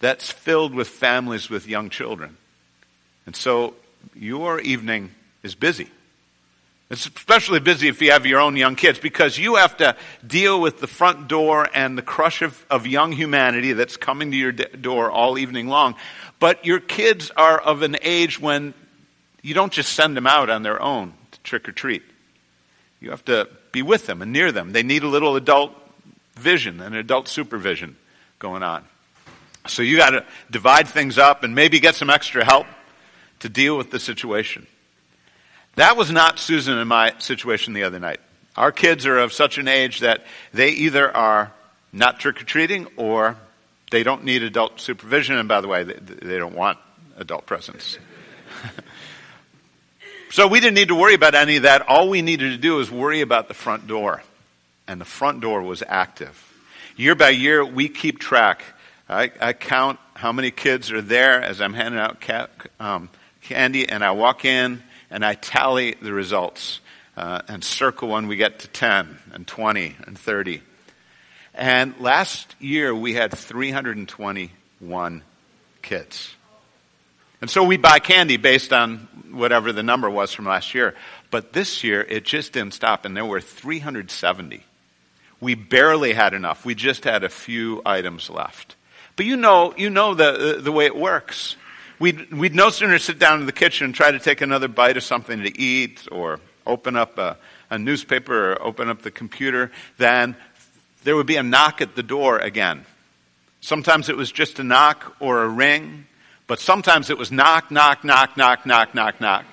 that's 0.00 0.30
filled 0.30 0.74
with 0.74 0.88
families 0.88 1.48
with 1.48 1.66
young 1.66 1.90
children. 1.90 2.36
And 3.26 3.34
so 3.34 3.74
your 4.14 4.60
evening 4.60 5.12
is 5.42 5.54
busy. 5.54 5.90
It's 6.88 7.06
especially 7.06 7.58
busy 7.58 7.88
if 7.88 8.00
you 8.00 8.12
have 8.12 8.26
your 8.26 8.38
own 8.38 8.54
young 8.54 8.76
kids 8.76 9.00
because 9.00 9.36
you 9.36 9.56
have 9.56 9.76
to 9.78 9.96
deal 10.24 10.60
with 10.60 10.78
the 10.78 10.86
front 10.86 11.26
door 11.26 11.68
and 11.74 11.98
the 11.98 12.02
crush 12.02 12.42
of, 12.42 12.64
of 12.70 12.86
young 12.86 13.10
humanity 13.10 13.72
that's 13.72 13.96
coming 13.96 14.30
to 14.30 14.36
your 14.36 14.52
door 14.52 15.10
all 15.10 15.36
evening 15.36 15.66
long. 15.66 15.96
But 16.38 16.64
your 16.64 16.78
kids 16.78 17.32
are 17.36 17.58
of 17.58 17.82
an 17.82 17.96
age 18.02 18.40
when 18.40 18.72
you 19.42 19.52
don't 19.52 19.72
just 19.72 19.94
send 19.94 20.16
them 20.16 20.28
out 20.28 20.48
on 20.48 20.62
their 20.62 20.80
own 20.80 21.14
to 21.32 21.40
trick 21.40 21.68
or 21.68 21.72
treat. 21.72 22.02
You 23.00 23.10
have 23.10 23.24
to 23.26 23.48
be 23.72 23.82
with 23.82 24.06
them 24.06 24.22
and 24.22 24.32
near 24.32 24.52
them. 24.52 24.72
They 24.72 24.82
need 24.82 25.02
a 25.02 25.08
little 25.08 25.36
adult 25.36 25.72
vision 26.34 26.80
and 26.80 26.94
adult 26.94 27.28
supervision 27.28 27.96
going 28.38 28.62
on. 28.62 28.84
So 29.66 29.82
you 29.82 29.96
got 29.96 30.10
to 30.10 30.24
divide 30.50 30.88
things 30.88 31.18
up 31.18 31.42
and 31.42 31.54
maybe 31.54 31.80
get 31.80 31.94
some 31.94 32.10
extra 32.10 32.44
help 32.44 32.66
to 33.40 33.48
deal 33.48 33.76
with 33.76 33.90
the 33.90 33.98
situation. 33.98 34.66
That 35.74 35.96
was 35.96 36.10
not 36.10 36.38
Susan 36.38 36.78
and 36.78 36.88
my 36.88 37.14
situation 37.18 37.74
the 37.74 37.82
other 37.82 37.98
night. 37.98 38.20
Our 38.56 38.72
kids 38.72 39.04
are 39.04 39.18
of 39.18 39.32
such 39.32 39.58
an 39.58 39.68
age 39.68 40.00
that 40.00 40.24
they 40.52 40.70
either 40.70 41.14
are 41.14 41.52
not 41.92 42.18
trick 42.18 42.40
or 42.40 42.44
treating 42.44 42.86
or 42.96 43.36
they 43.90 44.02
don't 44.02 44.24
need 44.24 44.42
adult 44.42 44.80
supervision. 44.80 45.36
And 45.36 45.48
by 45.48 45.60
the 45.60 45.68
way, 45.68 45.84
they, 45.84 45.94
they 45.94 46.38
don't 46.38 46.54
want 46.54 46.78
adult 47.16 47.44
presence. 47.46 47.98
so 50.30 50.48
we 50.48 50.60
didn't 50.60 50.74
need 50.74 50.88
to 50.88 50.94
worry 50.94 51.14
about 51.14 51.34
any 51.34 51.56
of 51.56 51.62
that. 51.62 51.88
All 51.88 52.08
we 52.08 52.22
needed 52.22 52.50
to 52.50 52.58
do 52.58 52.76
was 52.76 52.90
worry 52.90 53.20
about 53.20 53.48
the 53.48 53.54
front 53.54 53.86
door. 53.86 54.22
And 54.88 55.00
the 55.00 55.04
front 55.04 55.40
door 55.40 55.62
was 55.62 55.82
active. 55.86 56.42
Year 56.96 57.14
by 57.14 57.30
year, 57.30 57.64
we 57.64 57.88
keep 57.88 58.18
track. 58.18 58.62
I, 59.08 59.30
I 59.40 59.52
count 59.52 59.98
how 60.14 60.32
many 60.32 60.50
kids 60.50 60.90
are 60.92 61.02
there 61.02 61.42
as 61.42 61.60
I'm 61.60 61.74
handing 61.74 62.00
out 62.00 62.20
ca- 62.20 62.48
um, 62.80 63.08
candy, 63.42 63.88
and 63.88 64.04
I 64.04 64.12
walk 64.12 64.44
in 64.44 64.82
and 65.10 65.24
I 65.24 65.34
tally 65.34 65.94
the 66.00 66.12
results 66.12 66.80
uh, 67.16 67.42
and 67.48 67.62
circle 67.62 68.08
when 68.08 68.26
we 68.26 68.36
get 68.36 68.60
to 68.60 68.68
10 68.68 69.18
and 69.32 69.46
20 69.46 69.96
and 70.06 70.18
30. 70.18 70.62
And 71.54 71.98
last 72.00 72.54
year 72.60 72.94
we 72.94 73.14
had 73.14 73.32
321 73.32 75.22
kids. 75.82 76.34
And 77.40 77.50
so 77.50 77.64
we 77.64 77.76
buy 77.76 77.98
candy 77.98 78.36
based 78.36 78.72
on 78.72 79.08
whatever 79.30 79.72
the 79.72 79.82
number 79.82 80.08
was 80.08 80.32
from 80.32 80.46
last 80.46 80.74
year. 80.74 80.94
But 81.30 81.52
this 81.52 81.84
year 81.84 82.02
it 82.02 82.24
just 82.24 82.52
didn't 82.52 82.74
stop, 82.74 83.04
and 83.04 83.16
there 83.16 83.24
were 83.24 83.40
370. 83.40 84.64
We 85.40 85.54
barely 85.54 86.14
had 86.14 86.32
enough. 86.32 86.64
We 86.64 86.74
just 86.74 87.04
had 87.04 87.24
a 87.24 87.28
few 87.28 87.82
items 87.84 88.30
left. 88.30 88.76
But 89.16 89.26
you 89.26 89.36
know, 89.36 89.74
you 89.76 89.90
know 89.90 90.14
the, 90.14 90.58
the 90.60 90.72
way 90.72 90.86
it 90.86 90.96
works. 90.96 91.56
We'd, 91.98 92.32
we'd 92.32 92.54
no 92.54 92.70
sooner 92.70 92.98
sit 92.98 93.18
down 93.18 93.40
in 93.40 93.46
the 93.46 93.52
kitchen 93.52 93.86
and 93.86 93.94
try 93.94 94.10
to 94.10 94.18
take 94.18 94.40
another 94.40 94.68
bite 94.68 94.96
of 94.96 95.02
something 95.02 95.42
to 95.42 95.60
eat 95.60 96.06
or 96.12 96.40
open 96.66 96.96
up 96.96 97.16
a, 97.16 97.38
a 97.70 97.78
newspaper 97.78 98.52
or 98.52 98.62
open 98.62 98.88
up 98.88 99.02
the 99.02 99.10
computer 99.10 99.70
than 99.96 100.36
there 101.04 101.16
would 101.16 101.26
be 101.26 101.36
a 101.36 101.42
knock 101.42 101.80
at 101.80 101.94
the 101.94 102.02
door 102.02 102.38
again. 102.38 102.84
Sometimes 103.60 104.08
it 104.08 104.16
was 104.16 104.30
just 104.30 104.58
a 104.58 104.64
knock 104.64 105.16
or 105.20 105.42
a 105.42 105.48
ring, 105.48 106.06
but 106.46 106.60
sometimes 106.60 107.10
it 107.10 107.18
was 107.18 107.32
knock, 107.32 107.70
knock, 107.70 108.04
knock, 108.04 108.36
knock, 108.36 108.66
knock, 108.66 108.94
knock, 108.94 109.20
knock. 109.20 109.44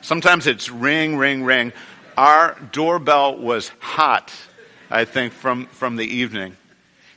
Sometimes 0.00 0.46
it's 0.46 0.70
ring, 0.70 1.16
ring, 1.16 1.44
ring. 1.44 1.72
Our 2.16 2.56
doorbell 2.72 3.36
was 3.36 3.70
hot, 3.78 4.32
I 4.90 5.04
think, 5.04 5.32
from, 5.32 5.66
from 5.66 5.96
the 5.96 6.06
evening. 6.06 6.56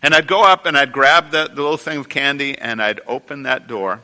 And 0.01 0.13
I'd 0.13 0.27
go 0.27 0.43
up 0.43 0.65
and 0.65 0.77
I'd 0.77 0.91
grab 0.91 1.31
the, 1.31 1.47
the 1.47 1.61
little 1.61 1.77
thing 1.77 1.97
of 1.97 2.09
candy 2.09 2.57
and 2.57 2.81
I'd 2.81 3.01
open 3.07 3.43
that 3.43 3.67
door. 3.67 4.01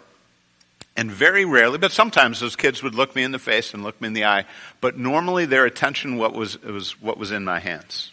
And 0.98 1.12
very 1.12 1.44
rarely, 1.44 1.78
but 1.78 1.92
sometimes 1.92 2.40
those 2.40 2.56
kids 2.56 2.82
would 2.82 2.96
look 2.96 3.16
me 3.16 3.24
in 3.24 3.34
the 3.34 3.40
face 3.40 3.74
and 3.74 3.84
look 3.84 4.00
me 4.00 4.08
in 4.08 4.14
the 4.14 4.26
eye. 4.26 4.46
But 4.80 4.98
normally 4.98 5.46
their 5.46 5.66
attention 5.66 6.18
what 6.18 6.34
was, 6.34 6.62
was 6.62 7.02
what 7.02 7.18
was 7.18 7.32
in 7.32 7.44
my 7.44 7.60
hands. 7.60 8.12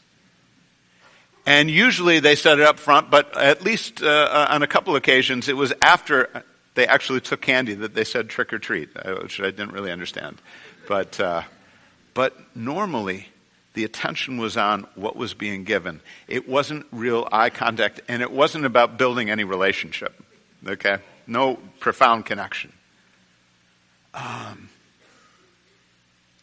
And 1.46 1.70
usually 1.70 2.18
they 2.20 2.34
set 2.34 2.58
it 2.58 2.64
up 2.64 2.78
front, 2.78 3.10
but 3.10 3.36
at 3.36 3.62
least 3.62 4.02
uh, 4.02 4.06
uh, 4.06 4.46
on 4.50 4.62
a 4.62 4.66
couple 4.66 4.96
occasions 4.96 5.48
it 5.48 5.56
was 5.56 5.72
after 5.80 6.44
they 6.74 6.86
actually 6.86 7.20
took 7.20 7.40
candy 7.40 7.74
that 7.74 7.94
they 7.94 8.04
said 8.04 8.28
trick 8.28 8.52
or 8.52 8.58
treat, 8.58 8.90
uh, 8.96 9.16
which 9.22 9.40
I 9.40 9.50
didn't 9.50 9.72
really 9.72 9.90
understand. 9.90 10.40
But, 10.88 11.20
uh, 11.20 11.42
but 12.14 12.36
normally 12.56 13.28
the 13.74 13.84
attention 13.84 14.38
was 14.38 14.56
on 14.56 14.86
what 14.94 15.16
was 15.16 15.34
being 15.34 15.64
given. 15.64 16.00
It 16.28 16.48
wasn't 16.48 16.86
real 16.92 17.28
eye 17.30 17.50
contact, 17.50 18.00
and 18.08 18.22
it 18.22 18.30
wasn't 18.30 18.64
about 18.64 18.98
building 18.98 19.30
any 19.30 19.44
relationship. 19.44 20.14
Okay? 20.66 20.98
no 21.26 21.58
profound 21.80 22.26
connection. 22.26 22.72
Um, 24.14 24.68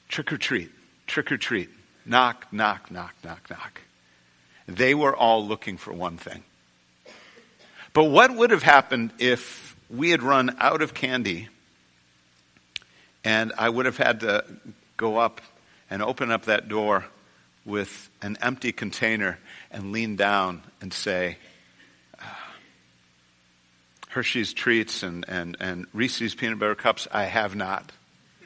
trick 0.08 0.32
or 0.32 0.38
treat, 0.38 0.72
trick 1.08 1.32
or 1.32 1.38
treat, 1.38 1.70
knock, 2.06 2.48
knock, 2.52 2.90
knock, 2.92 3.14
knock, 3.24 3.50
knock. 3.50 3.82
They 4.68 4.94
were 4.94 5.16
all 5.16 5.46
looking 5.46 5.78
for 5.78 5.94
one 5.94 6.18
thing. 6.18 6.44
But 7.94 8.06
what 8.06 8.36
would 8.36 8.52
have 8.52 8.64
happened 8.64 9.14
if 9.20 9.69
we 9.90 10.12
had 10.12 10.22
run 10.22 10.56
out 10.60 10.82
of 10.82 10.94
candy 10.94 11.48
and 13.24 13.52
I 13.58 13.70
would 13.70 13.86
have 13.86 13.98
had 13.98 14.22
to 14.22 14.46
go 14.98 15.18
up 15.18 15.42
and 15.90 16.02
open 16.02 16.32
up 16.32 16.46
that 16.46 16.70
door 16.70 17.06
with 17.66 18.10
an 18.22 18.38
empty 18.42 18.72
container 18.72 19.38
and 19.72 19.92
lean 19.92 20.16
down 20.16 20.64
and 20.82 20.94
say, 20.94 21.38
ah, 22.20 22.54
Hershey's 24.10 24.54
treats 24.54 25.04
and, 25.04 25.26
and, 25.28 25.58
and 25.60 25.88
Reese's 25.94 26.36
peanut 26.36 26.60
butter 26.60 26.76
cups, 26.76 27.08
I 27.12 27.26
have 27.26 27.56
not. 27.56 27.92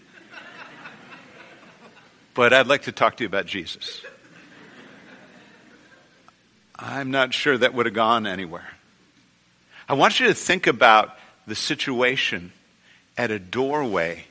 but 2.34 2.54
I'd 2.54 2.68
like 2.68 2.84
to 2.84 2.92
talk 2.92 3.18
to 3.18 3.24
you 3.24 3.28
about 3.28 3.46
Jesus. 3.46 4.02
I'm 6.76 7.12
not 7.12 7.34
sure 7.34 7.58
that 7.58 7.74
would 7.74 7.86
have 7.86 7.96
gone 7.96 8.26
anywhere. 8.26 8.68
I 9.88 9.94
want 9.94 10.20
you 10.20 10.28
to 10.28 10.34
think 10.34 10.68
about 10.68 11.16
the 11.48 11.56
situation 11.56 12.52
at 13.18 13.32
a 13.32 13.40
doorway 13.40 14.26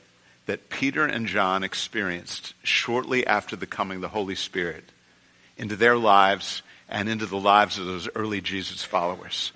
that 0.45 0.69
Peter 0.69 1.05
and 1.05 1.27
John 1.27 1.63
experienced 1.63 2.53
shortly 2.63 3.25
after 3.25 3.55
the 3.55 3.65
coming 3.65 3.97
of 3.97 4.01
the 4.01 4.09
Holy 4.09 4.35
Spirit 4.35 4.83
into 5.57 5.75
their 5.75 5.97
lives 5.97 6.61
and 6.89 7.07
into 7.07 7.25
the 7.25 7.37
lives 7.37 7.77
of 7.77 7.85
those 7.85 8.09
early 8.15 8.41
Jesus 8.41 8.83
followers. 8.83 9.51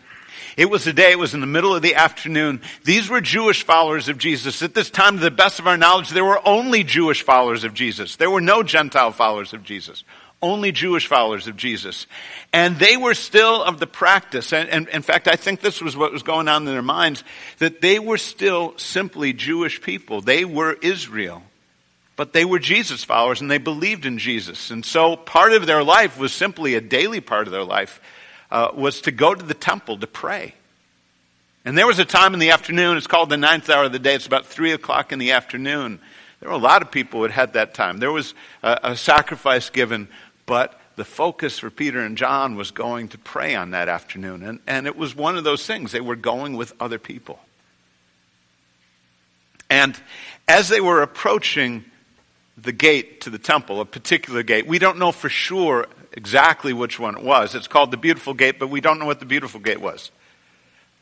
It 0.56 0.70
was 0.70 0.88
a 0.88 0.94
day, 0.94 1.12
it 1.12 1.20
was 1.20 1.34
in 1.34 1.42
the 1.42 1.48
middle 1.48 1.76
of 1.76 1.82
the 1.82 1.96
afternoon. 1.96 2.62
These 2.84 3.10
were 3.10 3.22
Jewish 3.22 3.64
followers 3.64 4.10
of 4.10 4.18
Jesus. 4.18 4.62
At 4.62 4.74
this 4.74 4.90
time, 4.90 5.18
to 5.18 5.24
the 5.24 5.32
best 5.32 5.60
of 5.60 5.68
our 5.68 5.78
knowledge, 5.78 6.10
there 6.10 6.26
were 6.26 6.42
only 6.48 6.84
Jewish 6.84 7.22
followers 7.22 7.64
of 7.64 7.74
Jesus. 7.74 8.16
There 8.16 8.32
were 8.32 8.42
no 8.42 8.64
Gentile 8.64 9.12
followers 9.12 9.54
of 9.54 9.64
Jesus. 9.64 10.04
Only 10.42 10.72
Jewish 10.72 11.08
followers 11.08 11.48
of 11.48 11.58
Jesus. 11.58 12.06
And 12.54 12.78
they 12.78 12.96
were 12.96 13.16
still 13.16 13.64
of 13.64 13.80
the 13.80 13.88
practice, 13.88 14.54
and, 14.54 14.70
and 14.70 14.88
in 14.90 15.02
fact, 15.02 15.28
I 15.28 15.36
think 15.36 15.62
this 15.62 15.82
was 15.82 15.98
what 15.98 16.12
was 16.12 16.24
going 16.24 16.48
on 16.48 16.68
in 16.68 16.74
their 16.74 16.82
minds, 16.82 17.24
that 17.58 17.82
they 17.82 17.98
were 17.98 18.20
still 18.20 18.78
simply 18.78 19.34
Jewish 19.34 19.82
people. 19.82 20.22
They 20.22 20.46
were 20.46 20.74
Israel. 20.82 21.44
But 22.18 22.34
they 22.34 22.46
were 22.46 22.60
Jesus 22.60 23.04
followers 23.04 23.42
and 23.42 23.50
they 23.50 23.60
believed 23.60 24.06
in 24.06 24.18
Jesus. 24.18 24.72
And 24.72 24.84
so 24.84 25.16
part 25.16 25.54
of 25.54 25.68
their 25.68 25.84
life 25.84 26.20
was 26.20 26.34
simply 26.34 26.74
a 26.74 26.82
daily 26.82 27.22
part 27.22 27.46
of 27.48 27.54
their 27.54 27.64
life 27.64 28.02
uh, 28.50 28.70
was 28.74 29.02
to 29.02 29.12
go 29.12 29.36
to 29.36 29.46
the 29.46 29.54
temple 29.54 30.00
to 30.00 30.08
pray. 30.08 30.56
And 31.64 31.78
there 31.78 31.86
was 31.86 32.00
a 32.00 32.06
time 32.06 32.34
in 32.34 32.40
the 32.40 32.52
afternoon, 32.52 32.98
it's 32.98 33.08
called 33.08 33.30
the 33.30 33.38
ninth 33.38 33.70
hour 33.70 33.86
of 33.86 33.92
the 33.92 34.00
day, 34.00 34.16
it's 34.16 34.26
about 34.26 34.48
three 34.48 34.72
o'clock 34.72 35.12
in 35.12 35.20
the 35.20 35.32
afternoon. 35.32 36.00
There 36.40 36.50
were 36.50 36.56
a 36.56 36.60
lot 36.60 36.82
of 36.82 36.92
people 36.92 37.22
who 37.22 37.28
had 37.28 37.54
that 37.54 37.74
time. 37.74 38.00
There 38.00 38.12
was 38.12 38.34
a, 38.64 38.80
a 38.84 38.96
sacrifice 38.96 39.70
given, 39.70 40.08
but 40.48 40.80
the 40.96 41.06
focus 41.06 41.60
for 41.60 41.70
Peter 41.70 42.00
and 42.00 42.18
John 42.18 42.56
was 42.56 42.72
going 42.72 43.10
to 43.10 43.20
pray 43.20 43.54
on 43.54 43.72
that 43.72 43.88
afternoon. 43.88 44.42
And, 44.42 44.60
and 44.66 44.88
it 44.88 44.98
was 44.98 45.16
one 45.16 45.38
of 45.38 45.44
those 45.44 45.68
things. 45.68 45.92
They 45.92 46.02
were 46.02 46.16
going 46.16 46.58
with 46.58 46.74
other 46.80 46.98
people. 46.98 47.40
And 49.70 49.96
as 50.48 50.70
they 50.70 50.82
were 50.82 51.04
approaching 51.04 51.86
the 52.58 52.72
gate 52.72 53.22
to 53.22 53.30
the 53.30 53.38
temple, 53.38 53.80
a 53.82 53.86
particular 53.86 54.42
gate, 54.42 54.66
we 54.66 54.80
don't 54.80 54.98
know 54.98 55.12
for 55.12 55.30
sure 55.30 55.86
exactly 56.14 56.74
which 56.74 57.00
one 57.00 57.16
it 57.16 57.24
was. 57.24 57.54
It's 57.54 57.68
called 57.68 57.92
the 57.92 57.98
Beautiful 57.98 58.34
Gate, 58.34 58.58
but 58.58 58.70
we 58.70 58.82
don't 58.82 58.98
know 58.98 59.06
what 59.06 59.20
the 59.20 59.26
Beautiful 59.26 59.60
Gate 59.60 59.82
was. 59.82 60.10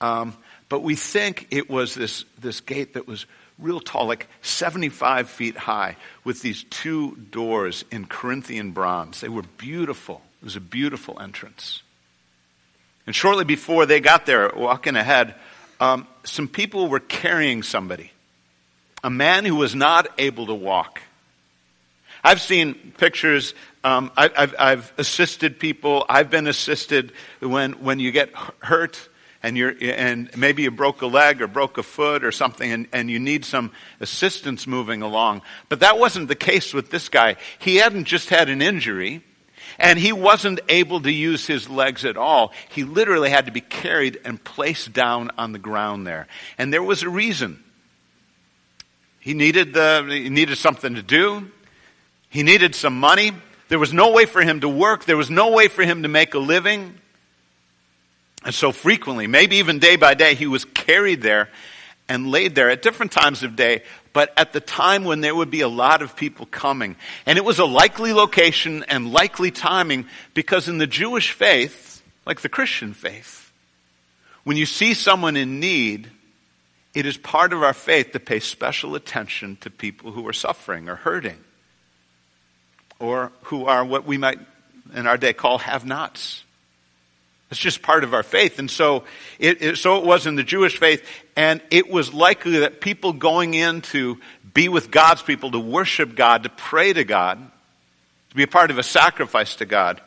Um, 0.01 0.35
but 0.67 0.81
we 0.81 0.95
think 0.95 1.47
it 1.51 1.69
was 1.69 1.93
this, 1.93 2.25
this 2.39 2.59
gate 2.59 2.95
that 2.95 3.07
was 3.07 3.27
real 3.57 3.79
tall, 3.79 4.05
like 4.05 4.27
75 4.41 5.29
feet 5.29 5.57
high, 5.57 5.95
with 6.23 6.41
these 6.41 6.63
two 6.69 7.15
doors 7.15 7.85
in 7.91 8.05
Corinthian 8.05 8.71
bronze. 8.71 9.21
They 9.21 9.29
were 9.29 9.43
beautiful. 9.57 10.21
It 10.41 10.45
was 10.45 10.55
a 10.55 10.61
beautiful 10.61 11.19
entrance. 11.19 11.81
And 13.07 13.15
shortly 13.15 13.45
before 13.45 13.85
they 13.85 13.99
got 13.99 14.25
there, 14.25 14.51
walking 14.55 14.95
ahead, 14.95 15.35
um, 15.79 16.07
some 16.23 16.47
people 16.47 16.87
were 16.87 16.99
carrying 16.99 17.63
somebody, 17.63 18.11
a 19.03 19.09
man 19.09 19.45
who 19.45 19.55
was 19.55 19.75
not 19.75 20.07
able 20.17 20.47
to 20.47 20.53
walk. 20.53 21.01
I've 22.23 22.41
seen 22.41 22.93
pictures. 22.97 23.53
Um, 23.83 24.11
I, 24.17 24.31
have 24.35 24.55
I've 24.57 24.93
assisted 24.97 25.59
people. 25.59 26.05
I've 26.09 26.31
been 26.31 26.47
assisted 26.47 27.11
when 27.39 27.73
when 27.83 27.99
you 27.99 28.11
get 28.11 28.31
hurt 28.59 29.09
and 29.45 29.55
you're 29.55 29.75
and 29.79 30.35
maybe 30.35 30.63
you 30.63 30.71
broke 30.71 31.03
a 31.03 31.07
leg 31.07 31.39
or 31.39 31.47
broke 31.47 31.77
a 31.77 31.83
foot 31.83 32.23
or 32.23 32.31
something, 32.31 32.71
and, 32.71 32.87
and 32.91 33.11
you 33.11 33.19
need 33.19 33.45
some 33.45 33.71
assistance 33.99 34.65
moving 34.65 35.03
along. 35.03 35.43
But 35.69 35.81
that 35.81 35.99
wasn't 35.99 36.29
the 36.29 36.35
case 36.35 36.73
with 36.73 36.89
this 36.89 37.09
guy. 37.09 37.35
He 37.59 37.75
hadn't 37.75 38.05
just 38.05 38.29
had 38.29 38.49
an 38.49 38.61
injury. 38.61 39.21
And 39.77 39.99
he 39.99 40.13
wasn't 40.13 40.61
able 40.69 41.01
to 41.01 41.11
use 41.11 41.47
his 41.47 41.67
legs 41.67 42.05
at 42.05 42.15
all. 42.15 42.53
He 42.69 42.85
literally 42.85 43.29
had 43.29 43.47
to 43.47 43.51
be 43.51 43.59
carried 43.59 44.17
and 44.23 44.41
placed 44.41 44.93
down 44.93 45.31
on 45.37 45.51
the 45.51 45.59
ground 45.59 46.07
there. 46.07 46.27
And 46.57 46.71
there 46.71 46.83
was 46.83 47.03
a 47.03 47.09
reason. 47.09 47.61
He 49.19 49.33
needed 49.33 49.73
the, 49.73 50.05
he 50.07 50.29
needed 50.29 50.57
something 50.59 50.95
to 50.95 51.01
do. 51.01 51.51
He 52.29 52.43
needed 52.43 52.73
some 52.73 52.97
money. 52.97 53.33
There 53.67 53.79
was 53.79 53.91
no 53.91 54.11
way 54.11 54.25
for 54.25 54.41
him 54.41 54.61
to 54.61 54.69
work. 54.69 55.03
There 55.03 55.17
was 55.17 55.29
no 55.29 55.51
way 55.51 55.67
for 55.67 55.83
him 55.83 56.03
to 56.03 56.07
make 56.07 56.35
a 56.35 56.39
living. 56.39 56.97
And 58.45 58.53
so 58.53 58.71
frequently, 58.71 59.27
maybe 59.27 59.57
even 59.57 59.79
day 59.79 59.97
by 59.97 60.13
day, 60.13 60.35
he 60.35 60.47
was 60.47 60.63
carried 60.63 61.21
there. 61.21 61.49
and 62.07 62.29
laid 62.29 62.53
there 62.53 62.69
at 62.69 62.81
different 62.81 63.11
times 63.11 63.43
of 63.43 63.55
day, 63.55 63.81
but 64.13 64.31
at 64.37 64.53
the 64.53 64.59
time 64.59 65.05
when 65.05 65.21
there 65.21 65.35
would 65.35 65.49
be 65.49 65.61
a 65.61 65.67
lot 65.67 66.01
of 66.01 66.15
people 66.15 66.45
coming. 66.45 66.95
And 67.25 67.37
it 67.37 67.43
was 67.43 67.59
a 67.59 67.65
likely 67.65 68.13
location 68.13 68.85
and 68.87 69.11
likely 69.11 69.51
timing 69.51 70.05
because 70.33 70.67
in 70.67 70.77
the 70.77 70.87
Jewish 70.87 71.31
faith, 71.31 72.03
like 72.25 72.41
the 72.41 72.49
Christian 72.49 72.93
faith, 72.93 73.51
when 74.43 74.55
you 74.55 74.67
see 74.67 74.93
someone 74.93 75.35
in 75.35 75.59
need, 75.59 76.11
it 76.93 77.05
is 77.07 77.17
part 77.17 77.53
of 77.53 77.63
our 77.63 77.73
faith 77.73 78.11
to 78.11 78.19
pay 78.19 78.39
special 78.39 78.95
attention 78.95 79.57
to 79.61 79.71
people 79.71 80.11
who 80.11 80.27
are 80.27 80.33
suffering 80.33 80.87
or 80.87 80.95
hurting 80.95 81.43
or 82.99 83.31
who 83.45 83.65
are 83.65 83.83
what 83.83 84.05
we 84.05 84.17
might 84.17 84.39
in 84.93 85.07
our 85.07 85.17
day 85.17 85.33
call 85.33 85.57
have 85.57 85.85
nots. 85.85 86.44
It's 87.51 87.59
just 87.59 87.81
part 87.81 88.03
of 88.03 88.13
our 88.13 88.23
faith. 88.23 88.59
And 88.59 88.69
so 88.69 89.03
it, 89.39 89.61
it, 89.61 89.77
so 89.77 89.97
it 89.97 90.05
was 90.05 90.25
in 90.25 90.35
the 90.35 90.43
Jewish 90.43 90.79
faith, 90.79 91.07
and 91.35 91.61
it 91.69 91.89
was 91.89 92.13
likely 92.13 92.59
that 92.59 92.81
people 92.81 93.13
going 93.13 93.53
in 93.53 93.81
to 93.81 94.19
be 94.53 94.67
with 94.69 94.89
God's 94.89 95.21
people, 95.21 95.51
to 95.51 95.59
worship 95.59 96.15
God, 96.15 96.43
to 96.43 96.49
pray 96.49 96.93
to 96.93 97.03
God, 97.03 97.39
to 98.29 98.35
be 98.35 98.43
a 98.43 98.47
part 98.47 98.71
of 98.71 98.77
a 98.77 98.83
sacrifice 98.83 99.57
to 99.57 99.65
God, 99.65 100.01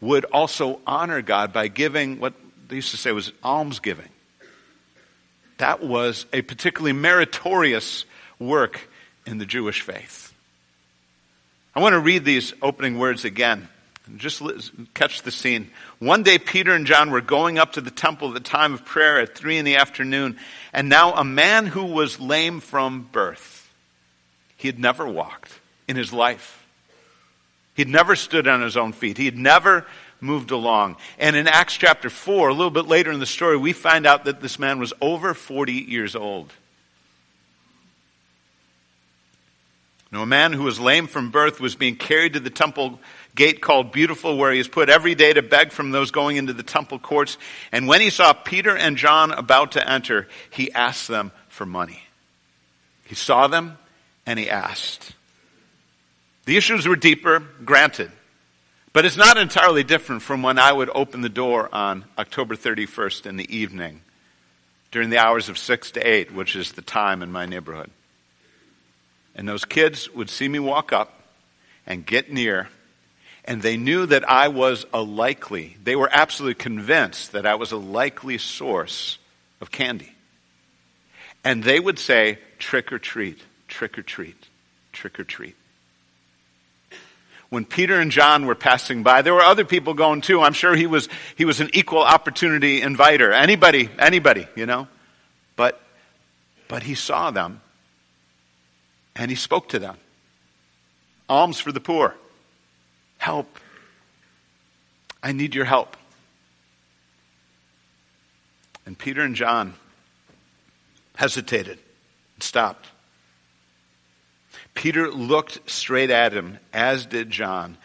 would 0.00 0.24
also 0.26 0.80
honor 0.86 1.22
God 1.22 1.52
by 1.52 1.68
giving 1.68 2.18
what 2.18 2.34
they 2.68 2.76
used 2.76 2.90
to 2.90 2.96
say 2.96 3.12
was 3.12 3.32
almsgiving. 3.44 4.08
That 5.58 5.82
was 5.82 6.26
a 6.32 6.42
particularly 6.42 6.92
meritorious 6.92 8.04
work 8.38 8.88
in 9.26 9.38
the 9.38 9.46
Jewish 9.46 9.82
faith. 9.82 10.34
I 11.74 11.80
want 11.80 11.92
to 11.92 12.00
read 12.00 12.24
these 12.24 12.52
opening 12.60 12.98
words 12.98 13.24
again. 13.24 13.68
Just 14.16 14.42
catch 14.94 15.22
the 15.22 15.30
scene. 15.30 15.70
One 15.98 16.22
day, 16.22 16.38
Peter 16.38 16.72
and 16.74 16.86
John 16.86 17.10
were 17.10 17.20
going 17.20 17.58
up 17.58 17.72
to 17.74 17.80
the 17.80 17.90
temple 17.90 18.28
at 18.28 18.34
the 18.34 18.40
time 18.40 18.74
of 18.74 18.84
prayer 18.84 19.20
at 19.20 19.36
three 19.36 19.58
in 19.58 19.64
the 19.64 19.76
afternoon, 19.76 20.38
and 20.72 20.88
now 20.88 21.14
a 21.14 21.24
man 21.24 21.66
who 21.66 21.84
was 21.84 22.18
lame 22.18 22.60
from 22.60 23.08
birth, 23.12 23.70
he 24.56 24.68
had 24.68 24.78
never 24.78 25.06
walked 25.06 25.60
in 25.86 25.96
his 25.96 26.12
life. 26.12 26.66
He'd 27.74 27.88
never 27.88 28.16
stood 28.16 28.48
on 28.48 28.60
his 28.60 28.76
own 28.76 28.92
feet. 28.92 29.18
He 29.18 29.24
had 29.24 29.38
never 29.38 29.86
moved 30.20 30.50
along. 30.50 30.96
And 31.18 31.36
in 31.36 31.48
Acts 31.48 31.76
chapter 31.76 32.10
4, 32.10 32.48
a 32.48 32.54
little 32.54 32.70
bit 32.70 32.86
later 32.86 33.10
in 33.10 33.20
the 33.20 33.26
story, 33.26 33.56
we 33.56 33.72
find 33.72 34.06
out 34.06 34.24
that 34.24 34.40
this 34.40 34.58
man 34.58 34.78
was 34.78 34.92
over 35.00 35.34
40 35.34 35.72
years 35.72 36.14
old. 36.14 36.52
Now, 40.12 40.22
a 40.22 40.26
man 40.26 40.52
who 40.52 40.64
was 40.64 40.78
lame 40.78 41.06
from 41.06 41.30
birth 41.30 41.58
was 41.58 41.74
being 41.74 41.96
carried 41.96 42.34
to 42.34 42.40
the 42.40 42.50
temple 42.50 43.00
gate 43.34 43.62
called 43.62 43.92
Beautiful, 43.92 44.36
where 44.36 44.52
he 44.52 44.60
is 44.60 44.68
put 44.68 44.90
every 44.90 45.14
day 45.14 45.32
to 45.32 45.40
beg 45.40 45.72
from 45.72 45.90
those 45.90 46.10
going 46.10 46.36
into 46.36 46.52
the 46.52 46.62
temple 46.62 46.98
courts. 46.98 47.38
And 47.72 47.88
when 47.88 48.02
he 48.02 48.10
saw 48.10 48.34
Peter 48.34 48.76
and 48.76 48.98
John 48.98 49.32
about 49.32 49.72
to 49.72 49.90
enter, 49.90 50.28
he 50.50 50.70
asked 50.72 51.08
them 51.08 51.32
for 51.48 51.64
money. 51.64 52.02
He 53.04 53.14
saw 53.14 53.46
them 53.46 53.78
and 54.26 54.38
he 54.38 54.50
asked. 54.50 55.14
The 56.44 56.58
issues 56.58 56.86
were 56.86 56.96
deeper, 56.96 57.42
granted. 57.64 58.12
But 58.92 59.06
it's 59.06 59.16
not 59.16 59.38
entirely 59.38 59.82
different 59.82 60.20
from 60.20 60.42
when 60.42 60.58
I 60.58 60.70
would 60.72 60.90
open 60.94 61.22
the 61.22 61.30
door 61.30 61.74
on 61.74 62.04
October 62.18 62.54
31st 62.54 63.24
in 63.24 63.36
the 63.38 63.56
evening 63.56 64.02
during 64.90 65.08
the 65.08 65.16
hours 65.16 65.48
of 65.48 65.56
6 65.56 65.92
to 65.92 66.06
8, 66.06 66.34
which 66.34 66.54
is 66.54 66.72
the 66.72 66.82
time 66.82 67.22
in 67.22 67.32
my 67.32 67.46
neighborhood. 67.46 67.90
And 69.34 69.48
those 69.48 69.64
kids 69.64 70.10
would 70.10 70.30
see 70.30 70.48
me 70.48 70.58
walk 70.58 70.92
up 70.92 71.20
and 71.86 72.04
get 72.04 72.32
near 72.32 72.68
and 73.44 73.60
they 73.60 73.76
knew 73.76 74.06
that 74.06 74.28
I 74.28 74.48
was 74.48 74.86
a 74.92 75.02
likely, 75.02 75.76
they 75.82 75.96
were 75.96 76.08
absolutely 76.12 76.54
convinced 76.54 77.32
that 77.32 77.44
I 77.44 77.56
was 77.56 77.72
a 77.72 77.76
likely 77.76 78.38
source 78.38 79.18
of 79.60 79.70
candy. 79.70 80.12
And 81.44 81.64
they 81.64 81.80
would 81.80 81.98
say, 81.98 82.38
trick 82.58 82.92
or 82.92 83.00
treat, 83.00 83.40
trick 83.66 83.98
or 83.98 84.02
treat, 84.02 84.36
trick 84.92 85.18
or 85.18 85.24
treat. 85.24 85.56
When 87.50 87.64
Peter 87.64 88.00
and 88.00 88.12
John 88.12 88.46
were 88.46 88.54
passing 88.54 89.02
by, 89.02 89.22
there 89.22 89.34
were 89.34 89.42
other 89.42 89.64
people 89.64 89.92
going 89.92 90.20
too. 90.20 90.40
I'm 90.40 90.54
sure 90.54 90.74
he 90.74 90.86
was, 90.86 91.08
he 91.36 91.44
was 91.44 91.60
an 91.60 91.70
equal 91.74 92.02
opportunity 92.02 92.80
inviter. 92.80 93.32
Anybody, 93.32 93.90
anybody, 93.98 94.46
you 94.54 94.66
know? 94.66 94.86
But, 95.56 95.80
but 96.68 96.84
he 96.84 96.94
saw 96.94 97.32
them 97.32 97.60
and 99.16 99.30
he 99.30 99.36
spoke 99.36 99.68
to 99.70 99.78
them. 99.78 99.96
Alms 101.28 101.58
for 101.58 101.72
the 101.72 101.80
poor. 101.80 102.14
Help. 103.18 103.58
I 105.22 105.32
need 105.32 105.54
your 105.54 105.64
help. 105.64 105.96
And 108.84 108.98
Peter 108.98 109.22
and 109.22 109.36
John 109.36 109.74
hesitated 111.14 111.78
and 112.34 112.42
stopped. 112.42 112.88
Peter 114.74 115.10
looked 115.10 115.70
straight 115.70 116.10
at 116.10 116.32
him, 116.32 116.58
as 116.72 117.06
did 117.06 117.30
John. 117.30 117.76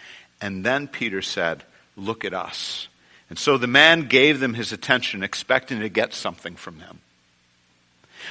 And 0.41 0.65
then 0.65 0.87
Peter 0.87 1.21
said, 1.21 1.63
Look 1.95 2.25
at 2.25 2.33
us. 2.33 2.87
And 3.29 3.37
so 3.37 3.57
the 3.57 3.67
man 3.67 4.07
gave 4.07 4.39
them 4.39 4.53
his 4.53 4.71
attention, 4.71 5.23
expecting 5.23 5.79
to 5.79 5.89
get 5.89 6.13
something 6.13 6.55
from 6.55 6.79
them. 6.79 6.99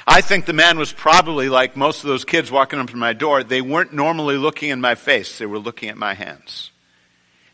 I 0.05 0.21
think 0.21 0.45
the 0.45 0.53
man 0.53 0.77
was 0.77 0.91
probably 0.91 1.49
like 1.49 1.75
most 1.75 2.03
of 2.03 2.07
those 2.07 2.25
kids 2.25 2.51
walking 2.51 2.79
up 2.79 2.89
to 2.89 2.97
my 2.97 3.13
door. 3.13 3.43
They 3.43 3.61
weren't 3.61 3.93
normally 3.93 4.37
looking 4.37 4.69
in 4.69 4.81
my 4.81 4.95
face, 4.95 5.37
they 5.37 5.45
were 5.45 5.59
looking 5.59 5.89
at 5.89 5.97
my 5.97 6.13
hands. 6.13 6.71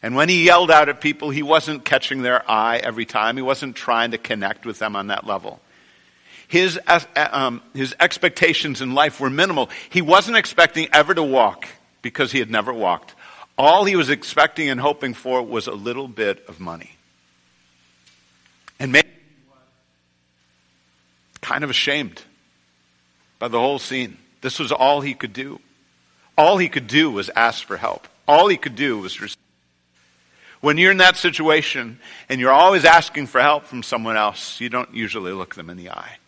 And 0.02 0.16
when 0.16 0.28
he 0.28 0.44
yelled 0.44 0.70
out 0.70 0.90
at 0.90 1.00
people, 1.00 1.30
he 1.30 1.44
wasn't 1.44 1.86
catching 1.86 2.24
their 2.24 2.50
eye 2.52 2.78
every 2.78 3.06
time. 3.06 3.38
He 3.38 3.42
wasn't 3.42 3.78
trying 3.78 4.12
to 4.12 4.18
connect 4.18 4.66
with 4.66 4.78
them 4.78 4.98
on 4.98 5.08
that 5.08 5.26
level. 5.26 5.62
His, 6.50 6.78
uh, 6.86 7.00
um, 7.16 7.62
his 7.74 7.96
expectations 8.02 8.82
in 8.82 8.94
life 8.94 9.22
were 9.22 9.30
minimal. 9.30 9.70
He 9.90 10.02
wasn't 10.02 10.36
expecting 10.36 10.90
ever 10.92 11.14
to 11.14 11.24
walk 11.24 11.70
because 12.02 12.34
he 12.34 12.40
had 12.40 12.52
never 12.52 12.74
walked. 12.74 13.16
All 13.58 13.86
he 13.86 13.96
was 13.96 14.10
expecting 14.10 14.70
and 14.70 14.80
hoping 14.80 15.14
for 15.14 15.42
was 15.42 15.68
a 15.68 15.72
little 15.72 16.10
bit 16.10 16.44
of 16.50 16.60
money. 16.60 16.92
And 18.78 18.92
maybe 18.92 19.08
he 19.08 19.50
was 19.50 19.58
kind 21.42 21.64
of 21.64 21.70
ashamed 21.70 22.22
by 23.44 23.50
the 23.50 23.60
whole 23.60 23.78
scene. 23.78 24.18
This 24.40 24.58
was 24.58 24.72
all 24.72 25.02
he 25.02 25.14
could 25.14 25.34
do. 25.34 25.60
All 26.38 26.58
he 26.58 26.70
could 26.70 26.88
do 26.88 27.12
was 27.12 27.30
ask 27.36 27.68
for 27.68 27.76
help. 27.76 28.08
All 28.26 28.48
he 28.48 28.56
could 28.56 28.78
do 28.78 29.00
was. 29.00 29.36
When 30.62 30.78
you're 30.78 30.92
in 30.92 31.00
that 31.00 31.18
situation 31.18 32.00
and 32.30 32.40
you're 32.40 32.54
always 32.54 32.86
asking 32.86 33.28
for 33.28 33.42
help 33.42 33.66
from 33.66 33.84
someone 33.84 34.16
else, 34.16 34.62
you 34.62 34.70
don't 34.70 34.94
usually 34.96 35.34
look 35.34 35.56
them 35.56 35.70
in 35.70 35.76
the 35.76 35.90
eye. 35.90 36.20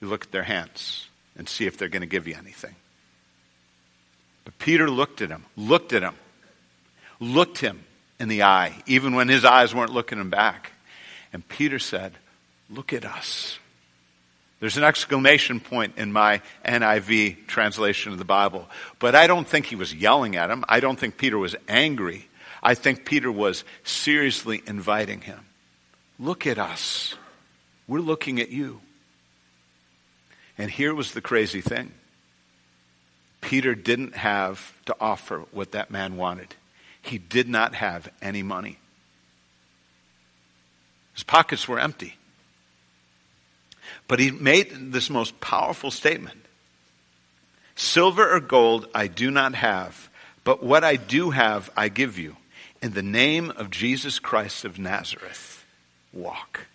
You 0.00 0.08
look 0.08 0.24
at 0.24 0.32
their 0.32 0.42
hands 0.42 1.06
and 1.36 1.46
see 1.46 1.66
if 1.66 1.76
they're 1.76 1.88
going 1.88 2.00
to 2.00 2.06
give 2.06 2.26
you 2.26 2.34
anything. 2.34 2.74
But 4.46 4.56
Peter 4.56 4.88
looked 4.88 5.20
at 5.20 5.28
him, 5.28 5.44
looked 5.54 5.92
at 5.92 6.00
him, 6.00 6.14
looked 7.20 7.58
him 7.58 7.84
in 8.18 8.28
the 8.28 8.44
eye, 8.44 8.74
even 8.86 9.14
when 9.14 9.28
his 9.28 9.44
eyes 9.44 9.74
weren't 9.74 9.92
looking 9.92 10.18
him 10.18 10.30
back. 10.30 10.72
And 11.30 11.46
Peter 11.46 11.78
said, 11.78 12.14
Look 12.70 12.94
at 12.94 13.04
us. 13.04 13.58
There's 14.60 14.76
an 14.76 14.84
exclamation 14.84 15.58
point 15.58 15.94
in 15.96 16.12
my 16.12 16.42
NIV 16.66 17.46
translation 17.46 18.12
of 18.12 18.18
the 18.18 18.26
Bible, 18.26 18.68
but 18.98 19.14
I 19.14 19.26
don't 19.26 19.48
think 19.48 19.66
he 19.66 19.76
was 19.76 19.94
yelling 19.94 20.36
at 20.36 20.50
him. 20.50 20.64
I 20.68 20.80
don't 20.80 20.98
think 20.98 21.16
Peter 21.16 21.38
was 21.38 21.56
angry. 21.66 22.28
I 22.62 22.74
think 22.74 23.06
Peter 23.06 23.32
was 23.32 23.64
seriously 23.84 24.62
inviting 24.66 25.22
him. 25.22 25.40
Look 26.18 26.46
at 26.46 26.58
us. 26.58 27.14
We're 27.88 28.00
looking 28.00 28.38
at 28.38 28.50
you. 28.50 28.82
And 30.58 30.70
here 30.70 30.94
was 30.94 31.12
the 31.12 31.22
crazy 31.22 31.62
thing 31.62 31.92
Peter 33.40 33.74
didn't 33.74 34.14
have 34.14 34.74
to 34.84 34.94
offer 35.00 35.44
what 35.52 35.72
that 35.72 35.90
man 35.90 36.18
wanted, 36.18 36.54
he 37.00 37.16
did 37.16 37.48
not 37.48 37.74
have 37.74 38.10
any 38.20 38.42
money. 38.42 38.78
His 41.14 41.22
pockets 41.22 41.66
were 41.66 41.80
empty. 41.80 42.16
But 44.10 44.18
he 44.18 44.32
made 44.32 44.90
this 44.90 45.08
most 45.08 45.40
powerful 45.40 45.92
statement 45.92 46.44
Silver 47.76 48.28
or 48.28 48.40
gold 48.40 48.88
I 48.92 49.06
do 49.06 49.30
not 49.30 49.54
have, 49.54 50.10
but 50.42 50.64
what 50.64 50.82
I 50.82 50.96
do 50.96 51.30
have 51.30 51.70
I 51.76 51.90
give 51.90 52.18
you. 52.18 52.36
In 52.82 52.92
the 52.92 53.04
name 53.04 53.52
of 53.52 53.70
Jesus 53.70 54.18
Christ 54.18 54.64
of 54.64 54.80
Nazareth, 54.80 55.64
walk. 56.12 56.66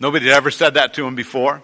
Nobody 0.00 0.28
had 0.28 0.36
ever 0.36 0.50
said 0.50 0.74
that 0.74 0.94
to 0.94 1.06
him 1.06 1.16
before. 1.16 1.62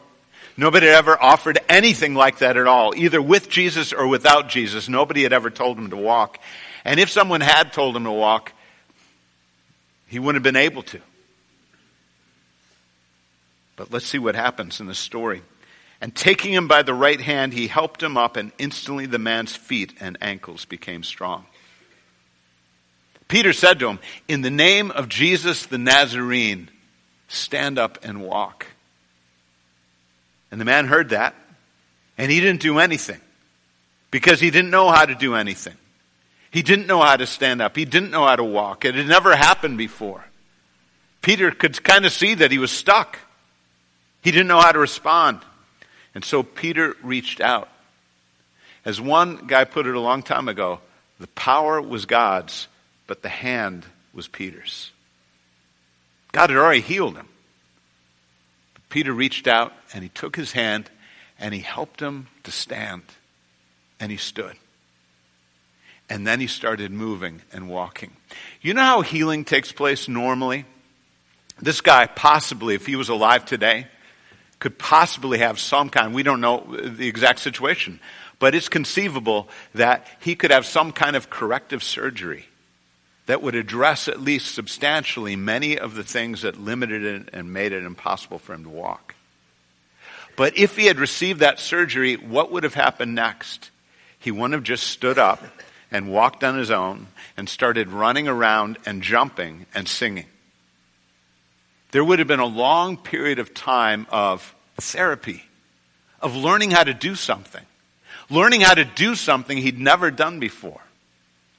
Nobody 0.59 0.85
had 0.87 0.97
ever 0.97 1.19
offered 1.19 1.59
anything 1.67 2.15
like 2.15 2.41
that 2.41 2.59
at 2.59 2.67
all, 2.67 2.95
either 2.95 3.23
with 3.23 3.49
Jesus 3.49 3.95
or 3.95 4.07
without 4.07 4.51
Jesus. 4.51 4.87
Nobody 4.87 5.23
had 5.23 5.33
ever 5.33 5.49
told 5.49 5.79
him 5.79 5.89
to 5.89 5.97
walk. 5.97 6.39
And 6.85 7.01
if 7.01 7.09
someone 7.09 7.41
had 7.41 7.73
told 7.73 7.97
him 7.97 8.05
to 8.05 8.13
walk, 8.13 8.53
he 10.09 10.19
wouldn't 10.19 10.45
have 10.45 10.55
been 10.55 10.61
able 10.61 10.83
to. 10.83 11.01
But 13.77 13.93
let's 13.93 14.07
see 14.07 14.19
what 14.19 14.35
happens 14.35 14.81
in 14.81 14.87
the 14.87 14.95
story. 14.95 15.43
And 16.01 16.15
taking 16.15 16.53
him 16.53 16.69
by 16.69 16.83
the 16.83 16.95
right 16.95 17.21
hand, 17.21 17.53
he 17.53 17.69
helped 17.69 18.03
him 18.03 18.17
up, 18.17 18.37
and 18.37 18.53
instantly 18.59 19.07
the 19.07 19.19
man's 19.19 19.55
feet 19.55 19.95
and 20.01 20.19
ankles 20.21 20.65
became 20.65 21.03
strong. 21.03 21.47
Peter 23.29 23.53
said 23.53 23.79
to 23.81 23.89
him, 23.89 23.99
In 24.29 24.43
the 24.43 24.51
name 24.51 24.91
of 24.91 25.09
Jesus 25.09 25.67
the 25.67 25.79
Nazarene, 25.79 26.71
stand 27.29 27.79
up 27.79 27.99
and 28.03 28.23
walk. 28.23 28.67
And 30.51 30.61
the 30.61 30.65
man 30.65 30.87
heard 30.87 31.11
that, 31.11 31.35
and 32.17 32.31
he 32.31 32.41
didn't 32.41 32.63
do 32.63 32.79
anything 32.79 33.21
because 34.11 34.41
he 34.41 34.51
didn't 34.51 34.71
know 34.71 34.91
how 34.91 35.05
to 35.05 35.15
do 35.15 35.35
anything. 35.35 35.77
He 36.51 36.63
didn't 36.63 36.87
know 36.87 37.03
how 37.03 37.17
to 37.17 37.27
stand 37.27 37.61
up. 37.61 37.77
He 37.77 37.85
didn't 37.85 38.11
know 38.11 38.25
how 38.25 38.37
to 38.37 38.45
walk. 38.45 38.85
It 38.85 38.95
had 38.95 39.09
never 39.09 39.35
happened 39.35 39.77
before. 39.77 40.25
Peter 41.21 41.51
could 41.51 41.83
kind 41.83 42.07
of 42.07 42.13
see 42.13 42.35
that 42.35 42.53
he 42.53 42.59
was 42.59 42.71
stuck. 42.71 43.19
He 44.27 44.33
didn't 44.33 44.49
know 44.49 44.59
how 44.59 44.73
to 44.73 44.81
respond. 44.81 45.43
And 46.13 46.25
so 46.25 46.43
Peter 46.43 46.97
reached 47.01 47.41
out. 47.41 47.69
As 48.85 49.01
one 49.01 49.47
guy 49.47 49.63
put 49.63 49.87
it 49.87 49.95
a 49.95 50.01
long 50.01 50.25
time 50.25 50.49
ago, 50.49 50.81
the 51.21 51.29
power 51.29 51.81
was 51.81 52.07
God's, 52.07 52.67
but 53.07 53.23
the 53.23 53.29
hand 53.29 53.87
was 54.13 54.27
Peter's. 54.27 54.91
God 56.33 56.51
had 56.51 56.59
already 56.59 56.81
healed 56.81 57.15
him. 57.15 57.29
Peter 58.89 59.13
reached 59.13 59.47
out 59.47 59.73
and 59.95 60.03
he 60.03 60.09
took 60.09 60.35
his 60.35 60.51
hand 60.51 60.91
and 61.39 61.55
he 61.55 61.61
helped 61.61 62.01
him 62.01 62.27
to 62.43 62.51
stand. 62.51 63.05
And 64.01 64.11
he 64.11 64.19
stood. 64.19 64.57
And 66.11 66.27
then 66.27 66.41
he 66.41 66.49
started 66.49 66.91
moving 66.91 67.43
and 67.53 67.69
walking. 67.69 68.11
You 68.61 68.75
know 68.75 68.83
how 68.83 69.03
healing 69.03 69.45
takes 69.45 69.71
place 69.71 70.09
normally? 70.09 70.65
This 71.61 71.81
guy, 71.81 72.07
possibly, 72.07 72.75
if 72.75 72.87
he 72.87 72.97
was 72.97 73.09
alive 73.09 73.45
today, 73.45 73.87
could 74.59 74.79
possibly 74.79 75.39
have 75.39 75.59
some 75.59 75.91
kind, 75.91 76.15
we 76.15 76.23
don't 76.23 76.41
know 76.41 76.65
the 76.83 77.09
exact 77.09 77.41
situation, 77.41 78.01
but 78.39 78.55
it's 78.55 78.69
conceivable 78.69 79.49
that 79.75 80.07
he 80.21 80.35
could 80.35 80.51
have 80.51 80.67
some 80.67 80.93
kind 80.93 81.17
of 81.17 81.31
corrective 81.31 81.83
surgery 81.83 82.47
that 83.27 83.43
would 83.43 83.55
address 83.55 84.09
at 84.09 84.21
least 84.21 84.55
substantially 84.55 85.37
many 85.37 85.79
of 85.79 85.95
the 85.95 86.05
things 86.05 86.43
that 86.43 86.61
limited 86.61 87.05
it 87.05 87.29
and 87.33 87.53
made 87.53 87.73
it 87.73 87.83
impossible 87.83 88.39
for 88.39 88.55
him 88.55 88.65
to 88.65 88.71
walk. 88.71 89.15
But 90.37 90.57
if 90.57 90.77
he 90.77 90.87
had 90.87 90.99
received 90.99 91.41
that 91.41 91.59
surgery, 91.59 92.17
what 92.17 92.53
would 92.53 92.63
have 92.63 92.75
happened 92.75 93.15
next? 93.15 93.71
He 94.19 94.31
wouldn't 94.31 94.55
have 94.55 94.63
just 94.63 94.87
stood 94.87 95.19
up 95.19 95.43
and 95.91 96.13
walked 96.13 96.45
on 96.45 96.59
his 96.59 96.71
own 96.71 97.09
and 97.37 97.49
started 97.49 97.89
running 97.89 98.29
around 98.29 98.79
and 98.87 99.03
jumping 99.03 99.67
and 99.75 99.89
singing. 99.89 100.27
There 101.97 102.05
would 102.05 102.19
have 102.19 102.29
been 102.29 102.41
a 102.41 102.45
long 102.45 102.99
period 102.99 103.39
of 103.39 103.55
time 103.55 104.07
of 104.11 104.55
therapy, 104.77 105.43
of 106.21 106.37
learning 106.37 106.71
how 106.71 106.85
to 106.85 106.93
do 106.93 107.15
something, 107.15 107.65
learning 108.29 108.61
how 108.61 108.75
to 108.75 108.85
do 108.85 109.15
something 109.15 109.57
he'd 109.57 109.81
never 109.81 110.11
done 110.11 110.39
before. 110.39 110.83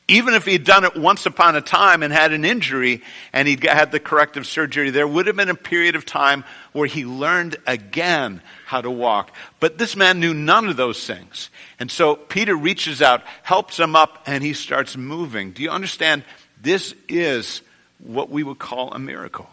Even 0.07 0.35
if 0.35 0.45
he'd 0.45 0.63
done 0.63 0.85
it 0.85 0.95
once 0.95 1.25
upon 1.25 1.55
a 1.55 1.61
time 1.61 2.03
and 2.03 2.13
had 2.13 2.33
an 2.33 2.45
injury 2.45 3.01
and 3.33 3.47
he'd 3.47 3.63
had 3.63 3.91
the 3.91 3.99
corrective 3.99 4.45
surgery, 4.45 4.91
there 4.91 5.07
would 5.07 5.25
have 5.25 5.35
been 5.35 5.49
a 5.49 5.55
period 5.55 5.95
of 5.95 6.05
time 6.05 6.43
where 6.71 6.85
he 6.85 7.03
learned 7.03 7.55
again 7.65 8.43
how 8.67 8.79
to 8.79 8.91
walk. 8.91 9.33
But 9.59 9.79
this 9.79 9.95
man 9.95 10.19
knew 10.19 10.35
none 10.35 10.69
of 10.69 10.77
those 10.77 11.03
things. 11.03 11.49
And 11.79 11.89
so 11.89 12.15
Peter 12.15 12.55
reaches 12.55 13.01
out, 13.01 13.23
helps 13.41 13.79
him 13.79 13.95
up, 13.95 14.21
and 14.27 14.43
he 14.43 14.53
starts 14.53 14.95
moving. 14.95 15.49
Do 15.49 15.63
you 15.63 15.71
understand? 15.71 16.23
This 16.61 16.93
is 17.09 17.63
what 17.97 18.29
we 18.29 18.43
would 18.43 18.59
call 18.59 18.93
a 18.93 18.99
miracle. 18.99 19.49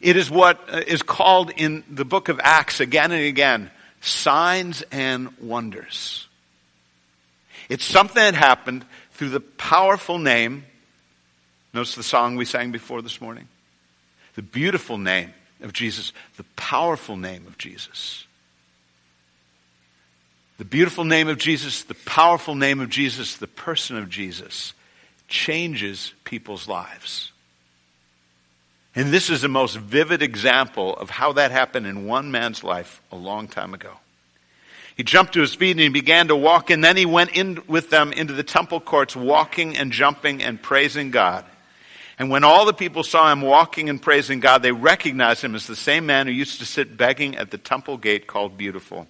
It 0.00 0.16
is 0.16 0.30
what 0.30 0.60
uh, 0.68 0.82
called 1.06 1.50
in 1.56 1.84
the 1.90 2.04
book 2.04 2.28
of 2.28 2.40
Acts 2.42 2.80
again 2.80 3.12
and 3.12 3.24
again 3.24 3.70
signs 4.00 4.82
and 4.92 5.36
wonders. 5.38 6.28
It's 7.68 7.84
something 7.84 8.22
that 8.22 8.34
happened 8.34 8.86
through 9.12 9.30
the 9.30 9.40
powerful 9.40 10.18
name. 10.18 10.64
Notice 11.74 11.94
the 11.94 12.02
song 12.02 12.36
we 12.36 12.44
sang 12.44 12.70
before 12.70 13.02
this 13.02 13.20
morning. 13.20 13.48
The 14.36 14.42
beautiful 14.42 14.98
name 14.98 15.34
of 15.60 15.72
Jesus, 15.72 16.12
the 16.36 16.44
powerful 16.56 17.16
name 17.16 17.46
of 17.46 17.58
Jesus. 17.58 18.24
The 20.58 20.64
beautiful 20.64 21.04
name 21.04 21.28
of 21.28 21.38
Jesus, 21.38 21.82
the 21.84 21.94
powerful 21.94 22.54
name 22.54 22.80
of 22.80 22.88
Jesus, 22.88 23.36
the 23.36 23.46
person 23.46 23.96
of 23.96 24.08
Jesus 24.08 24.72
changes 25.28 26.12
people's 26.24 26.66
lives. 26.66 27.32
And 28.98 29.12
this 29.12 29.30
is 29.30 29.42
the 29.42 29.48
most 29.48 29.76
vivid 29.76 30.22
example 30.22 30.96
of 30.96 31.08
how 31.08 31.34
that 31.34 31.52
happened 31.52 31.86
in 31.86 32.06
one 32.06 32.32
man's 32.32 32.64
life 32.64 33.00
a 33.12 33.16
long 33.16 33.46
time 33.46 33.72
ago. 33.72 33.92
He 34.96 35.04
jumped 35.04 35.34
to 35.34 35.40
his 35.40 35.54
feet 35.54 35.70
and 35.70 35.78
he 35.78 35.88
began 35.88 36.26
to 36.26 36.34
walk, 36.34 36.68
and 36.68 36.82
then 36.82 36.96
he 36.96 37.06
went 37.06 37.30
in 37.30 37.62
with 37.68 37.90
them 37.90 38.12
into 38.12 38.32
the 38.32 38.42
temple 38.42 38.80
courts, 38.80 39.14
walking 39.14 39.76
and 39.76 39.92
jumping 39.92 40.42
and 40.42 40.60
praising 40.60 41.12
God. 41.12 41.44
And 42.18 42.28
when 42.28 42.42
all 42.42 42.66
the 42.66 42.72
people 42.72 43.04
saw 43.04 43.30
him 43.30 43.40
walking 43.40 43.88
and 43.88 44.02
praising 44.02 44.40
God, 44.40 44.62
they 44.62 44.72
recognized 44.72 45.44
him 45.44 45.54
as 45.54 45.68
the 45.68 45.76
same 45.76 46.04
man 46.04 46.26
who 46.26 46.32
used 46.32 46.58
to 46.58 46.66
sit 46.66 46.96
begging 46.96 47.36
at 47.36 47.52
the 47.52 47.58
temple 47.58 47.98
gate 47.98 48.26
called 48.26 48.58
Beautiful. 48.58 49.06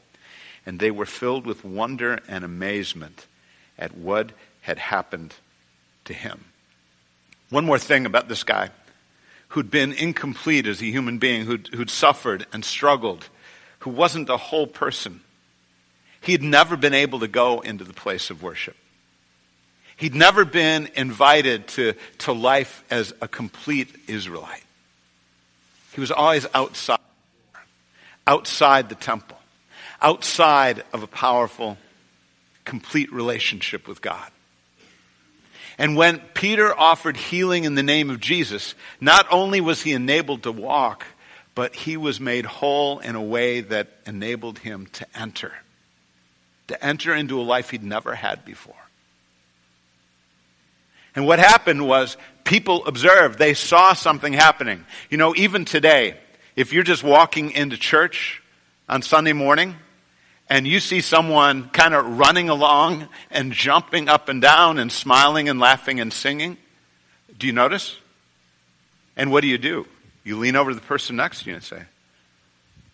And 0.66 0.78
they 0.78 0.90
were 0.90 1.06
filled 1.06 1.46
with 1.46 1.64
wonder 1.64 2.20
and 2.28 2.44
amazement 2.44 3.26
at 3.78 3.96
what 3.96 4.32
had 4.60 4.76
happened 4.76 5.34
to 6.04 6.12
him. 6.12 6.44
One 7.48 7.64
more 7.64 7.78
thing 7.78 8.04
about 8.04 8.28
this 8.28 8.44
guy 8.44 8.68
who'd 9.48 9.70
been 9.70 9.92
incomplete 9.92 10.66
as 10.66 10.80
a 10.80 10.86
human 10.86 11.18
being, 11.18 11.46
who'd, 11.46 11.68
who'd 11.68 11.90
suffered 11.90 12.46
and 12.52 12.64
struggled, 12.64 13.28
who 13.80 13.90
wasn't 13.90 14.28
a 14.28 14.36
whole 14.36 14.66
person. 14.66 15.20
He 16.20 16.32
had 16.32 16.42
never 16.42 16.76
been 16.76 16.94
able 16.94 17.20
to 17.20 17.28
go 17.28 17.60
into 17.60 17.84
the 17.84 17.92
place 17.92 18.30
of 18.30 18.42
worship. 18.42 18.76
He'd 19.96 20.14
never 20.14 20.44
been 20.44 20.88
invited 20.94 21.66
to, 21.68 21.94
to 22.18 22.32
life 22.32 22.84
as 22.90 23.12
a 23.20 23.28
complete 23.28 23.88
Israelite. 24.06 24.62
He 25.92 26.00
was 26.00 26.12
always 26.12 26.46
outside, 26.54 27.00
outside 28.26 28.88
the 28.88 28.94
temple, 28.94 29.38
outside 30.00 30.84
of 30.92 31.02
a 31.02 31.08
powerful, 31.08 31.78
complete 32.64 33.12
relationship 33.12 33.88
with 33.88 34.00
God. 34.00 34.30
And 35.78 35.96
when 35.96 36.18
Peter 36.34 36.76
offered 36.76 37.16
healing 37.16 37.64
in 37.64 37.76
the 37.76 37.82
name 37.82 38.10
of 38.10 38.20
Jesus, 38.20 38.74
not 39.00 39.26
only 39.30 39.60
was 39.60 39.80
he 39.80 39.92
enabled 39.92 40.42
to 40.42 40.52
walk, 40.52 41.06
but 41.54 41.74
he 41.74 41.96
was 41.96 42.20
made 42.20 42.44
whole 42.44 42.98
in 42.98 43.14
a 43.14 43.22
way 43.22 43.60
that 43.60 43.88
enabled 44.06 44.58
him 44.58 44.86
to 44.94 45.06
enter 45.14 45.52
to 46.68 46.84
enter 46.84 47.14
into 47.14 47.40
a 47.40 47.42
life 47.42 47.70
he'd 47.70 47.82
never 47.82 48.14
had 48.14 48.44
before. 48.44 48.74
And 51.16 51.26
what 51.26 51.38
happened 51.38 51.86
was 51.86 52.16
people 52.44 52.86
observed, 52.86 53.38
they 53.38 53.54
saw 53.54 53.94
something 53.94 54.32
happening. 54.32 54.84
You 55.10 55.18
know, 55.18 55.34
even 55.34 55.64
today, 55.64 56.16
if 56.54 56.72
you're 56.72 56.84
just 56.84 57.02
walking 57.02 57.50
into 57.50 57.76
church 57.76 58.42
on 58.88 59.02
Sunday 59.02 59.32
morning 59.32 59.74
and 60.50 60.66
you 60.66 60.80
see 60.80 61.00
someone 61.00 61.68
kind 61.70 61.94
of 61.94 62.18
running 62.18 62.48
along 62.48 63.08
and 63.30 63.52
jumping 63.52 64.08
up 64.08 64.28
and 64.28 64.40
down 64.40 64.78
and 64.78 64.90
smiling 64.90 65.48
and 65.48 65.60
laughing 65.60 66.00
and 66.00 66.12
singing, 66.12 66.56
do 67.38 67.46
you 67.46 67.52
notice? 67.52 67.96
And 69.16 69.30
what 69.30 69.42
do 69.42 69.48
you 69.48 69.58
do? 69.58 69.86
You 70.24 70.38
lean 70.38 70.56
over 70.56 70.70
to 70.70 70.74
the 70.74 70.80
person 70.80 71.16
next 71.16 71.42
to 71.42 71.50
you 71.50 71.56
and 71.56 71.64
say, 71.64 71.82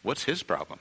What's 0.03 0.23
his 0.23 0.43
problem? 0.43 0.79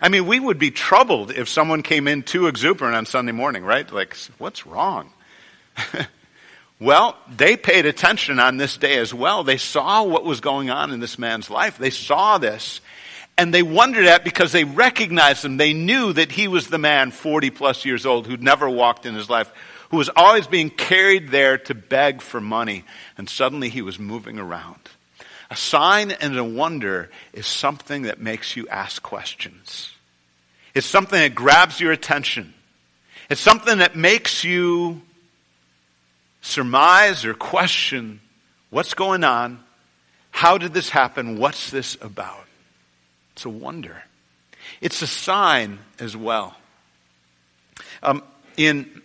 I 0.00 0.10
mean, 0.10 0.26
we 0.26 0.38
would 0.38 0.58
be 0.58 0.70
troubled 0.70 1.30
if 1.30 1.48
someone 1.48 1.82
came 1.82 2.06
in 2.06 2.22
too 2.22 2.46
exuberant 2.46 2.94
on 2.94 3.06
Sunday 3.06 3.32
morning, 3.32 3.64
right? 3.64 3.90
Like, 3.90 4.14
what's 4.36 4.66
wrong? 4.66 5.10
well, 6.80 7.16
they 7.34 7.56
paid 7.56 7.86
attention 7.86 8.38
on 8.38 8.58
this 8.58 8.76
day 8.76 8.98
as 8.98 9.14
well. 9.14 9.42
They 9.42 9.56
saw 9.56 10.04
what 10.04 10.24
was 10.24 10.40
going 10.40 10.68
on 10.68 10.92
in 10.92 11.00
this 11.00 11.18
man's 11.18 11.48
life. 11.48 11.78
They 11.78 11.90
saw 11.90 12.36
this. 12.36 12.82
And 13.38 13.52
they 13.52 13.62
wondered 13.62 14.06
at 14.06 14.24
because 14.24 14.52
they 14.52 14.64
recognized 14.64 15.44
him. 15.44 15.58
They 15.58 15.74
knew 15.74 16.12
that 16.12 16.32
he 16.32 16.48
was 16.48 16.68
the 16.68 16.78
man 16.78 17.10
40 17.10 17.50
plus 17.50 17.84
years 17.84 18.06
old 18.06 18.26
who'd 18.26 18.42
never 18.42 18.68
walked 18.68 19.04
in 19.04 19.14
his 19.14 19.28
life, 19.28 19.52
who 19.90 19.98
was 19.98 20.10
always 20.16 20.46
being 20.46 20.70
carried 20.70 21.28
there 21.28 21.58
to 21.58 21.74
beg 21.74 22.22
for 22.22 22.40
money. 22.40 22.84
And 23.18 23.28
suddenly 23.28 23.68
he 23.68 23.82
was 23.82 23.98
moving 23.98 24.38
around. 24.38 24.80
A 25.50 25.56
sign 25.56 26.10
and 26.12 26.36
a 26.36 26.44
wonder 26.44 27.10
is 27.32 27.46
something 27.46 28.02
that 28.02 28.20
makes 28.20 28.56
you 28.56 28.66
ask 28.68 29.02
questions. 29.02 29.92
It's 30.74 30.86
something 30.86 31.18
that 31.18 31.34
grabs 31.34 31.78
your 31.78 31.92
attention. 31.92 32.54
It's 33.28 33.40
something 33.40 33.78
that 33.78 33.96
makes 33.96 34.44
you 34.44 35.02
surmise 36.40 37.24
or 37.24 37.34
question 37.34 38.20
what's 38.70 38.94
going 38.94 39.24
on? 39.24 39.62
How 40.30 40.58
did 40.58 40.74
this 40.74 40.90
happen? 40.90 41.38
What's 41.38 41.70
this 41.70 41.96
about? 42.00 42.45
It's 43.36 43.44
a 43.44 43.50
wonder. 43.50 44.02
It's 44.80 45.02
a 45.02 45.06
sign 45.06 45.78
as 45.98 46.16
well. 46.16 46.56
Um, 48.02 48.22
in 48.56 49.02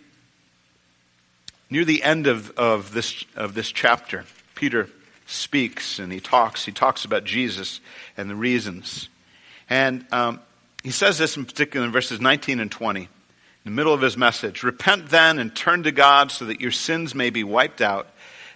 near 1.68 1.84
the 1.84 2.02
end 2.02 2.26
of, 2.26 2.50
of 2.52 2.94
this 2.94 3.26
of 3.36 3.52
this 3.52 3.70
chapter, 3.70 4.24
Peter 4.54 4.88
speaks 5.26 5.98
and 5.98 6.10
he 6.10 6.18
talks. 6.18 6.64
He 6.64 6.72
talks 6.72 7.04
about 7.04 7.24
Jesus 7.24 7.82
and 8.16 8.30
the 8.30 8.34
reasons. 8.34 9.10
And 9.68 10.06
um, 10.10 10.40
he 10.82 10.92
says 10.92 11.18
this 11.18 11.36
in 11.36 11.44
particular 11.44 11.84
in 11.84 11.92
verses 11.92 12.18
19 12.18 12.58
and 12.58 12.70
20, 12.70 13.00
in 13.00 13.08
the 13.66 13.70
middle 13.70 13.92
of 13.92 14.00
his 14.00 14.16
message. 14.16 14.62
Repent 14.62 15.10
then 15.10 15.38
and 15.38 15.54
turn 15.54 15.82
to 15.82 15.92
God 15.92 16.30
so 16.30 16.46
that 16.46 16.62
your 16.62 16.72
sins 16.72 17.14
may 17.14 17.28
be 17.28 17.44
wiped 17.44 17.82
out, 17.82 18.08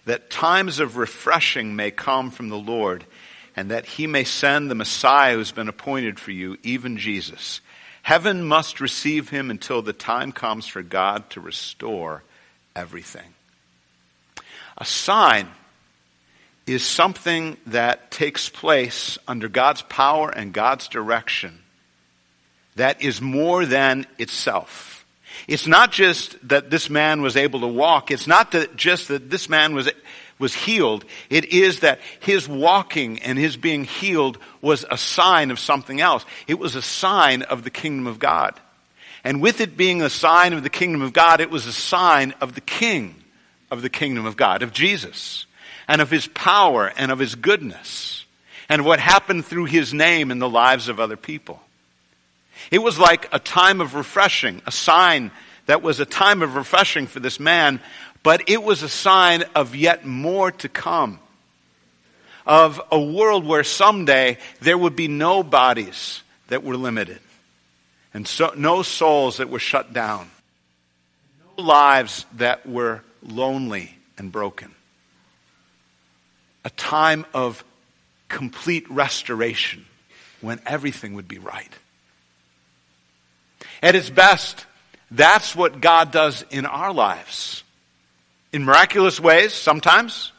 that 0.07 0.31
times 0.31 0.79
of 0.79 0.97
refreshing 0.97 1.77
may 1.77 1.91
come 1.91 2.31
from 2.31 2.49
the 2.49 2.57
Lord, 2.57 3.05
and 3.57 3.71
that 3.71 3.87
he 3.87 4.07
may 4.07 4.23
send 4.23 4.71
the 4.71 4.75
Messiah 4.75 5.35
who's 5.35 5.51
been 5.51 5.69
appointed 5.69 6.21
for 6.21 6.31
you, 6.31 6.59
even 6.63 6.99
Jesus. 6.99 7.61
Heaven 8.03 8.45
must 8.45 8.81
receive 8.81 9.31
him 9.31 9.51
until 9.51 9.83
the 9.83 9.95
time 9.95 10.31
comes 10.31 10.67
for 10.67 10.83
God 10.83 11.29
to 11.31 11.41
restore 11.41 12.23
everything. 12.77 13.35
A 14.79 14.85
sign 14.85 15.49
is 16.67 16.85
something 16.85 17.57
that 17.67 18.11
takes 18.11 18.49
place 18.49 19.19
under 19.27 19.49
God's 19.49 19.83
power 19.83 20.31
and 20.31 20.53
God's 20.53 20.87
direction 20.89 21.61
that 22.77 23.01
is 23.01 23.21
more 23.21 23.65
than 23.65 24.07
itself. 24.19 25.05
It's 25.49 25.67
not 25.67 25.93
just 25.93 26.37
that 26.49 26.71
this 26.71 26.89
man 26.91 27.23
was 27.23 27.37
able 27.37 27.61
to 27.61 27.67
walk. 27.67 28.11
It's 28.11 28.27
not 28.27 28.53
that 28.53 28.77
just 28.77 29.09
that 29.09 29.31
this 29.31 29.49
man 29.49 29.75
was, 29.75 29.91
was 30.39 30.55
healed. 30.55 31.05
It 31.31 31.47
is 31.47 31.81
that 31.81 32.01
his 32.21 32.49
walking 32.49 33.21
and 33.21 33.39
his 33.39 33.57
being 33.57 33.85
healed 33.85 34.39
was 34.61 34.85
a 34.91 34.99
sign 34.99 35.51
of 35.51 35.59
something 35.59 36.01
else. 36.01 36.25
It 36.47 36.59
was 36.59 36.75
a 36.75 36.83
sign 36.83 37.43
of 37.43 37.65
the 37.65 37.71
kingdom 37.71 38.07
of 38.07 38.19
God. 38.19 38.59
And 39.25 39.41
with 39.41 39.61
it 39.61 39.77
being 39.77 40.03
a 40.03 40.11
sign 40.11 40.53
of 40.53 40.63
the 40.63 40.71
kingdom 40.71 41.03
of 41.03 41.13
God, 41.13 41.41
it 41.41 41.51
was 41.51 41.67
a 41.67 41.73
sign 41.73 42.35
of 42.41 42.55
the 42.55 42.61
king 42.61 43.15
of 43.71 43.83
the 43.83 43.91
kingdom 43.91 44.27
of 44.27 44.37
God, 44.37 44.63
of 44.63 44.73
Jesus, 44.73 45.47
and 45.89 46.01
of 46.01 46.11
his 46.11 46.29
power 46.29 46.93
and 46.97 47.11
of 47.11 47.19
his 47.19 47.35
goodness, 47.35 48.25
and 48.69 48.85
what 48.85 49.01
happened 49.01 49.45
through 49.45 49.65
his 49.65 49.93
name 49.93 50.31
in 50.31 50.39
the 50.39 50.49
lives 50.49 50.89
of 50.89 51.01
other 51.01 51.17
people. 51.17 51.61
It 52.71 52.79
was 52.79 52.99
like 52.99 53.29
a 53.33 53.39
time 53.39 53.81
of 53.81 53.95
refreshing, 53.95 54.63
a 54.67 54.73
sign 54.73 55.31
that 55.67 55.83
was 55.83 56.01
a 56.01 56.07
time 56.07 56.43
of 56.43 56.55
refreshing 56.55 57.07
for 57.07 57.21
this 57.21 57.41
man, 57.41 57.81
but 58.27 58.49
it 58.49 58.61
was 58.61 58.83
a 58.83 58.89
sign 58.89 59.45
of 59.55 59.77
yet 59.77 60.05
more 60.05 60.51
to 60.51 60.69
come. 60.69 61.21
Of 62.45 62.81
a 62.91 63.01
world 63.01 63.47
where 63.47 63.63
someday 63.63 64.39
there 64.61 64.77
would 64.77 64.97
be 64.97 65.07
no 65.07 65.45
bodies 65.45 66.25
that 66.49 66.65
were 66.65 66.77
limited, 66.77 67.21
and 68.13 68.27
so, 68.27 68.53
no 68.57 68.83
souls 68.83 69.37
that 69.37 69.49
were 69.49 69.61
shut 69.61 69.93
down, 69.93 70.29
no 71.57 71.63
lives 71.63 72.27
that 72.33 72.67
were 72.67 73.05
lonely 73.23 73.97
and 74.19 74.33
broken. 74.33 74.75
A 76.65 76.71
time 76.71 77.27
of 77.33 77.63
complete 78.29 78.91
restoration 78.91 79.87
when 80.41 80.61
everything 80.67 81.15
would 81.15 81.29
be 81.29 81.39
right. 81.39 81.73
At 83.85 83.95
its 83.95 84.11
best, 84.11 84.67
that's 85.13 85.55
what 85.55 85.81
God 85.81 86.11
does 86.11 86.45
in 86.51 86.67
our 86.67 86.93
lives. 86.93 87.63
In 88.57 88.65
miraculous 88.65 89.21
ways, 89.21 89.53
sometimes, 89.53 90.33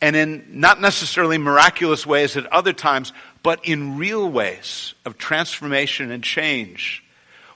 and 0.00 0.16
in 0.16 0.44
not 0.54 0.80
necessarily 0.80 1.38
miraculous 1.38 2.04
ways 2.04 2.36
at 2.36 2.46
other 2.46 2.72
times, 2.72 3.12
but 3.44 3.64
in 3.64 3.96
real 3.96 4.28
ways 4.28 4.94
of 5.04 5.18
transformation 5.18 6.10
and 6.10 6.24
change. 6.24 7.04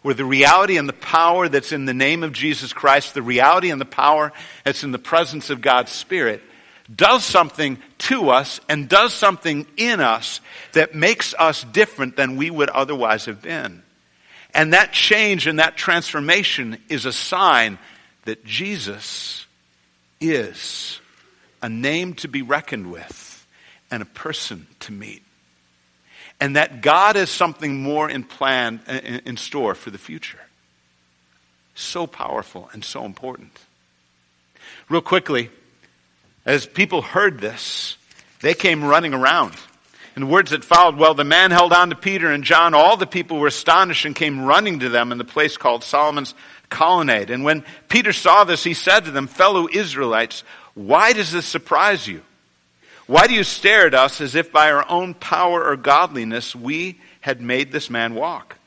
Where 0.02 0.14
the 0.14 0.24
reality 0.24 0.76
and 0.76 0.88
the 0.88 0.92
power 0.92 1.48
that's 1.48 1.72
in 1.72 1.84
the 1.84 1.94
name 1.94 2.22
of 2.22 2.32
Jesus 2.32 2.72
Christ, 2.72 3.14
the 3.14 3.22
reality 3.22 3.72
and 3.72 3.80
the 3.80 3.84
power 3.84 4.32
that's 4.62 4.84
in 4.84 4.92
the 4.92 5.00
presence 5.00 5.50
of 5.50 5.60
God's 5.60 5.90
Spirit, 5.90 6.44
does 6.94 7.24
something 7.24 7.76
to 7.98 8.30
us 8.30 8.60
and 8.68 8.88
does 8.88 9.12
something 9.12 9.66
in 9.76 9.98
us 9.98 10.40
that 10.74 10.94
makes 10.94 11.34
us 11.36 11.64
different 11.64 12.14
than 12.14 12.36
we 12.36 12.50
would 12.50 12.70
otherwise 12.70 13.24
have 13.24 13.42
been. 13.42 13.82
And 14.54 14.74
that 14.74 14.92
change 14.92 15.48
and 15.48 15.58
that 15.58 15.76
transformation 15.76 16.78
is 16.88 17.04
a 17.04 17.12
sign 17.12 17.80
that 18.26 18.44
Jesus 18.44 19.41
is 20.22 21.00
a 21.60 21.68
name 21.68 22.14
to 22.14 22.28
be 22.28 22.42
reckoned 22.42 22.90
with 22.90 23.46
and 23.90 24.02
a 24.02 24.06
person 24.06 24.66
to 24.80 24.92
meet. 24.92 25.22
And 26.40 26.56
that 26.56 26.80
God 26.80 27.16
has 27.16 27.30
something 27.30 27.82
more 27.82 28.08
in 28.08 28.24
plan, 28.24 28.80
in 29.24 29.36
store 29.36 29.74
for 29.74 29.90
the 29.90 29.98
future. 29.98 30.40
So 31.74 32.06
powerful 32.06 32.68
and 32.72 32.84
so 32.84 33.04
important. 33.04 33.52
Real 34.88 35.02
quickly, 35.02 35.50
as 36.44 36.66
people 36.66 37.02
heard 37.02 37.40
this, 37.40 37.96
they 38.40 38.54
came 38.54 38.82
running 38.82 39.14
around. 39.14 39.54
And 40.14 40.24
the 40.24 40.30
words 40.30 40.50
that 40.50 40.64
followed, 40.64 40.96
well, 40.96 41.14
the 41.14 41.24
man 41.24 41.50
held 41.50 41.72
on 41.72 41.88
to 41.90 41.96
Peter 41.96 42.30
and 42.30 42.44
John. 42.44 42.74
All 42.74 42.96
the 42.96 43.06
people 43.06 43.38
were 43.38 43.46
astonished 43.46 44.04
and 44.04 44.14
came 44.14 44.44
running 44.44 44.80
to 44.80 44.90
them 44.90 45.10
in 45.10 45.18
the 45.18 45.24
place 45.24 45.56
called 45.56 45.82
Solomon's 45.82 46.34
colonnade. 46.68 47.30
And 47.30 47.44
when 47.44 47.64
Peter 47.88 48.12
saw 48.12 48.44
this, 48.44 48.62
he 48.62 48.74
said 48.74 49.06
to 49.06 49.10
them, 49.10 49.26
fellow 49.26 49.68
Israelites, 49.72 50.44
why 50.74 51.12
does 51.12 51.32
this 51.32 51.46
surprise 51.46 52.06
you? 52.06 52.22
Why 53.06 53.26
do 53.26 53.34
you 53.34 53.44
stare 53.44 53.86
at 53.86 53.94
us 53.94 54.20
as 54.20 54.34
if 54.34 54.52
by 54.52 54.70
our 54.70 54.88
own 54.88 55.14
power 55.14 55.64
or 55.64 55.76
godliness 55.76 56.54
we 56.54 57.00
had 57.20 57.40
made 57.40 57.72
this 57.72 57.90
man 57.90 58.14
walk? 58.14 58.58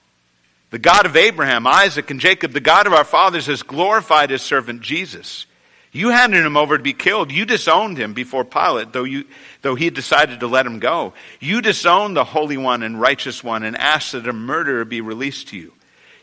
The 0.72 0.80
God 0.80 1.06
of 1.06 1.16
Abraham, 1.16 1.68
Isaac, 1.68 2.12
and 2.12 2.20
Jacob, 2.20 2.52
the 2.52 2.60
God 2.60 2.86
of 2.86 2.94
our 2.94 3.06
fathers, 3.06 3.46
has 3.46 3.64
glorified 3.64 4.30
his 4.30 4.42
servant 4.42 4.82
Jesus. 4.82 5.46
You 5.96 6.10
handed 6.10 6.46
him 6.46 6.58
over 6.58 6.78
to 6.78 6.84
be 6.84 6.92
killed. 6.92 7.32
You 7.32 7.46
disowned 7.46 7.98
him 7.98 8.14
before 8.14 8.44
Pilate, 8.44 8.92
though, 8.92 9.06
you, 9.06 9.24
though 9.62 9.76
he 9.76 9.90
decided 9.90 10.42
to 10.42 10.48
let 10.48 10.66
him 10.66 10.80
go. 10.80 11.14
You 11.40 11.62
disowned 11.62 12.18
the 12.18 12.26
Holy 12.26 12.58
One 12.58 12.84
and 12.84 13.00
Righteous 13.00 13.42
One 13.42 13.64
and 13.64 13.78
asked 13.78 14.12
that 14.12 14.28
a 14.28 14.34
murderer 14.34 14.84
be 14.84 15.00
released 15.00 15.48
to 15.50 15.58
you. 15.58 15.72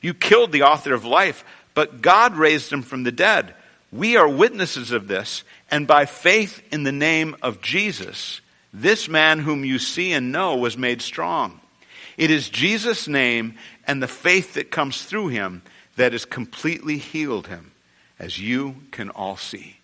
You 0.03 0.13
killed 0.13 0.53
the 0.53 0.65
author 0.65 0.93
of 0.93 1.07
life, 1.07 1.43
but 1.73 2.03
God 2.03 2.37
raised 2.37 2.71
him 2.71 2.83
from 2.83 3.05
the 3.05 3.13
dead. 3.13 3.55
We 3.91 4.19
are 4.19 4.29
witnesses 4.29 4.91
of 4.91 5.09
this, 5.09 5.43
and 5.71 5.87
by 5.87 6.05
faith 6.05 6.63
in 6.71 6.83
the 6.83 6.93
name 6.93 7.35
of 7.41 7.63
Jesus, 7.63 8.43
this 8.75 9.09
man 9.09 9.39
whom 9.39 9.65
you 9.65 9.79
see 9.79 10.13
and 10.13 10.33
know 10.33 10.55
was 10.55 10.77
made 10.77 11.01
strong. 11.01 11.59
It 12.19 12.31
is 12.31 12.51
Jesus' 12.51 13.09
name 13.09 13.55
and 13.87 14.03
the 14.03 14.07
faith 14.07 14.53
that 14.53 14.71
comes 14.71 15.03
through 15.03 15.29
him 15.29 15.63
that 15.97 16.13
has 16.13 16.27
completely 16.27 16.99
healed 16.99 17.47
him 17.47 17.72
as 18.23 18.39
you 18.39 18.77
can 18.93 19.11
all 19.11 19.37
see. 19.37 19.77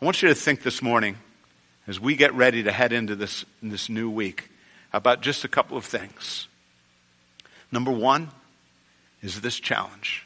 I 0.00 0.04
want 0.04 0.22
you 0.22 0.28
to 0.28 0.34
think 0.34 0.62
this 0.62 0.80
morning, 0.80 1.16
as 1.88 1.98
we 1.98 2.14
get 2.14 2.32
ready 2.34 2.62
to 2.62 2.72
head 2.72 2.92
into 2.92 3.16
this, 3.16 3.44
this 3.60 3.88
new 3.88 4.08
week, 4.08 4.48
about 4.92 5.22
just 5.22 5.44
a 5.44 5.48
couple 5.48 5.76
of 5.76 5.84
things. 5.84 6.46
Number 7.72 7.90
one 7.90 8.30
is 9.20 9.40
this 9.40 9.58
challenge 9.58 10.24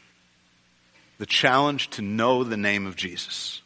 the 1.17 1.25
challenge 1.25 1.89
to 1.89 2.03
know 2.03 2.43
the 2.43 2.57
name 2.57 2.85
of 2.85 2.95
Jesus. 2.95 3.63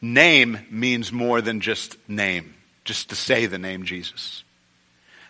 Name 0.00 0.60
means 0.70 1.10
more 1.10 1.40
than 1.40 1.60
just 1.60 1.96
name, 2.08 2.54
just 2.84 3.08
to 3.08 3.16
say 3.16 3.46
the 3.46 3.58
name 3.58 3.82
Jesus. 3.82 4.44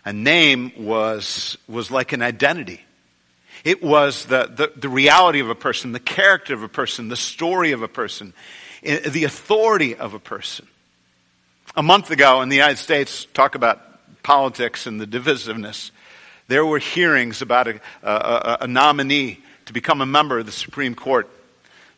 A 0.05 0.13
name 0.13 0.71
was, 0.77 1.57
was 1.67 1.89
like 1.89 2.13
an 2.13 2.21
identity. 2.21 2.81
It 3.63 3.83
was 3.83 4.25
the, 4.25 4.49
the, 4.53 4.71
the, 4.75 4.89
reality 4.89 5.39
of 5.39 5.49
a 5.49 5.55
person, 5.55 5.91
the 5.91 5.99
character 5.99 6.53
of 6.53 6.63
a 6.63 6.67
person, 6.67 7.09
the 7.09 7.15
story 7.15 7.73
of 7.73 7.83
a 7.83 7.87
person, 7.87 8.33
eh, 8.83 9.09
the 9.09 9.25
authority 9.25 9.95
of 9.95 10.13
a 10.13 10.19
person. 10.19 10.67
A 11.75 11.83
month 11.83 12.09
ago 12.09 12.41
in 12.41 12.49
the 12.49 12.55
United 12.55 12.77
States, 12.77 13.25
talk 13.33 13.55
about 13.55 13.79
politics 14.23 14.87
and 14.87 14.99
the 14.99 15.05
divisiveness, 15.05 15.91
there 16.47 16.65
were 16.65 16.79
hearings 16.79 17.41
about 17.41 17.67
a, 17.67 17.79
a, 18.03 18.57
a 18.61 18.67
nominee 18.67 19.39
to 19.67 19.73
become 19.73 20.01
a 20.01 20.05
member 20.05 20.39
of 20.39 20.45
the 20.47 20.51
Supreme 20.51 20.95
Court. 20.95 21.29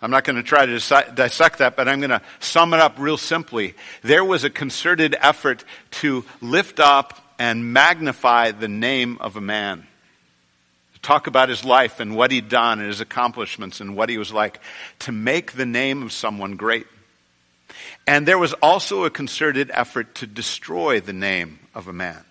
I'm 0.02 0.12
not 0.12 0.26
going 0.26 0.36
to 0.36 0.44
try 0.44 0.66
to 0.66 0.74
dissect 1.16 1.60
that, 1.60 1.78
but 1.78 1.88
I'm 1.88 2.02
going 2.02 2.10
to 2.10 2.22
sum 2.42 2.74
it 2.74 2.82
up 2.82 2.96
real 3.00 3.18
simply. 3.18 3.74
There 4.02 4.26
was 4.26 4.44
a 4.44 4.50
concerted 4.50 5.16
effort 5.18 5.64
to 5.92 6.26
lift 6.42 6.82
up 6.82 7.36
and 7.40 7.72
magnify 7.72 8.52
the 8.52 8.68
name 8.68 9.18
of 9.22 9.38
a 9.38 9.42
man 9.42 9.88
talk 11.04 11.28
about 11.28 11.50
his 11.50 11.64
life 11.64 12.00
and 12.00 12.16
what 12.16 12.32
he'd 12.32 12.50
done 12.50 12.80
and 12.80 12.88
his 12.88 13.02
accomplishments 13.02 13.82
and 13.82 13.96
what 13.96 14.10
he 14.10 14.18
was 14.18 14.34
like, 14.34 14.60
to 15.00 15.12
make 15.12 15.52
the 15.52 15.66
name 15.66 16.02
of 16.02 16.12
someone 16.12 16.56
great. 16.56 16.88
And 18.08 18.28
there 18.28 18.38
was 18.38 18.54
also 18.54 19.04
a 19.04 19.10
concerted 19.10 19.70
effort 19.74 20.16
to 20.16 20.28
destroy 20.28 21.00
the 21.00 21.14
name 21.14 21.60
of 21.76 21.88
a 21.88 21.94
man, 21.94 22.24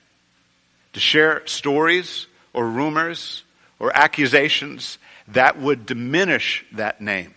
to 0.95 1.01
share 1.01 1.47
stories 1.47 2.27
or 2.53 2.69
rumors 2.69 3.45
or 3.79 3.97
accusations 3.97 4.99
that 5.29 5.59
would 5.59 5.87
diminish 5.87 6.65
that 6.73 7.01
name. 7.01 7.35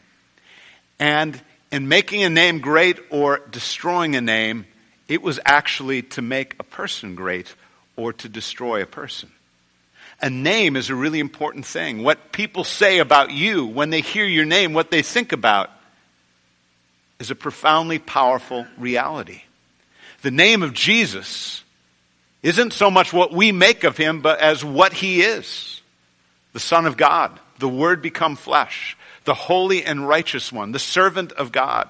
And 0.99 1.39
in 1.71 1.87
making 1.87 2.23
a 2.23 2.29
name 2.29 2.59
great 2.59 2.99
or 3.09 3.41
destroying 3.51 4.15
a 4.15 4.21
name, 4.21 4.65
it 5.07 5.21
was 5.21 5.39
actually 5.45 6.01
to 6.03 6.21
make 6.21 6.55
a 6.59 6.63
person 6.63 7.15
great 7.15 7.53
or 7.95 8.13
to 8.13 8.29
destroy 8.29 8.81
a 8.81 8.85
person. 8.85 9.31
A 10.25 10.29
name 10.31 10.75
is 10.75 10.89
a 10.89 10.95
really 10.95 11.19
important 11.19 11.67
thing. 11.67 12.01
What 12.01 12.31
people 12.31 12.63
say 12.63 12.97
about 12.97 13.29
you 13.29 13.67
when 13.67 13.91
they 13.91 14.01
hear 14.01 14.25
your 14.25 14.43
name, 14.43 14.73
what 14.73 14.89
they 14.89 15.03
think 15.03 15.33
about, 15.33 15.69
is 17.19 17.29
a 17.29 17.35
profoundly 17.35 17.99
powerful 17.99 18.65
reality. 18.79 19.43
The 20.23 20.31
name 20.31 20.63
of 20.63 20.73
Jesus 20.73 21.63
isn't 22.41 22.73
so 22.73 22.89
much 22.89 23.13
what 23.13 23.33
we 23.33 23.51
make 23.51 23.83
of 23.83 23.97
him, 23.97 24.21
but 24.21 24.39
as 24.39 24.65
what 24.65 24.93
he 24.93 25.21
is 25.21 25.83
the 26.53 26.59
Son 26.59 26.87
of 26.87 26.97
God, 26.97 27.39
the 27.59 27.69
Word 27.69 28.01
become 28.01 28.35
flesh, 28.35 28.97
the 29.25 29.35
holy 29.35 29.85
and 29.85 30.07
righteous 30.07 30.51
one, 30.51 30.71
the 30.71 30.79
servant 30.79 31.33
of 31.33 31.51
God, 31.51 31.87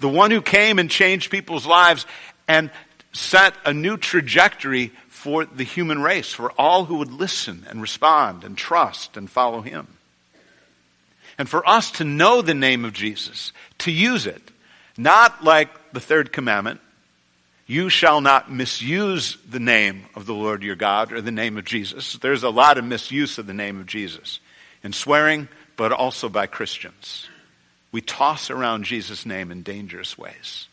the 0.00 0.08
one 0.08 0.30
who 0.30 0.42
came 0.42 0.78
and 0.78 0.90
changed 0.90 1.30
people's 1.30 1.64
lives 1.64 2.04
and 2.46 2.70
set 3.14 3.54
a 3.64 3.72
new 3.72 3.96
trajectory 3.96 4.92
for 5.22 5.44
the 5.44 5.62
human 5.62 6.02
race, 6.02 6.32
for 6.32 6.50
all 6.58 6.86
who 6.86 6.96
would 6.96 7.12
listen 7.12 7.64
and 7.70 7.80
respond 7.80 8.42
and 8.42 8.58
trust 8.58 9.16
and 9.16 9.30
follow 9.30 9.60
him. 9.60 9.86
And 11.38 11.48
for 11.48 11.66
us 11.68 11.92
to 11.92 12.04
know 12.04 12.42
the 12.42 12.54
name 12.54 12.84
of 12.84 12.92
Jesus, 12.92 13.52
to 13.78 13.92
use 13.92 14.26
it, 14.26 14.42
not 14.96 15.44
like 15.44 15.92
the 15.92 16.00
third 16.00 16.32
commandment, 16.32 16.80
you 17.68 17.88
shall 17.88 18.20
not 18.20 18.50
misuse 18.50 19.38
the 19.48 19.60
name 19.60 20.06
of 20.16 20.26
the 20.26 20.34
Lord 20.34 20.64
your 20.64 20.74
God 20.74 21.12
or 21.12 21.20
the 21.20 21.30
name 21.30 21.56
of 21.56 21.64
Jesus. 21.64 22.14
There's 22.14 22.42
a 22.42 22.50
lot 22.50 22.76
of 22.76 22.84
misuse 22.84 23.38
of 23.38 23.46
the 23.46 23.54
name 23.54 23.78
of 23.78 23.86
Jesus 23.86 24.40
in 24.82 24.92
swearing, 24.92 25.46
but 25.76 25.92
also 25.92 26.28
by 26.28 26.46
Christians. 26.46 27.28
We 27.92 28.00
toss 28.00 28.50
around 28.50 28.86
Jesus' 28.86 29.24
name 29.24 29.52
in 29.52 29.62
dangerous 29.62 30.18
ways. 30.18 30.66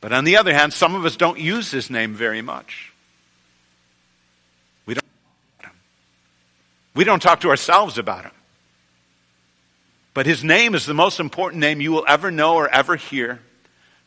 But 0.00 0.12
on 0.12 0.24
the 0.24 0.38
other 0.38 0.52
hand, 0.52 0.72
some 0.72 0.96
of 0.96 1.04
us 1.04 1.14
don't 1.14 1.38
use 1.38 1.70
his 1.70 1.88
name 1.88 2.14
very 2.14 2.42
much. 2.42 2.92
We 4.84 4.94
don't, 4.94 5.04
we 6.94 7.04
don't 7.04 7.22
talk 7.22 7.40
to 7.40 7.50
ourselves 7.50 7.98
about 7.98 8.24
him. 8.24 8.32
But 10.14 10.26
his 10.26 10.44
name 10.44 10.74
is 10.74 10.84
the 10.84 10.94
most 10.94 11.20
important 11.20 11.60
name 11.60 11.80
you 11.80 11.92
will 11.92 12.04
ever 12.06 12.30
know 12.30 12.56
or 12.56 12.68
ever 12.68 12.96
hear, 12.96 13.40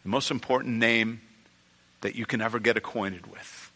the 0.03 0.09
most 0.09 0.29
important 0.29 0.75
name 0.75 1.21
that 2.01 2.15
you 2.15 2.25
can 2.25 2.41
ever 2.41 2.59
get 2.59 2.77
acquainted 2.77 3.25
with. 3.31 3.71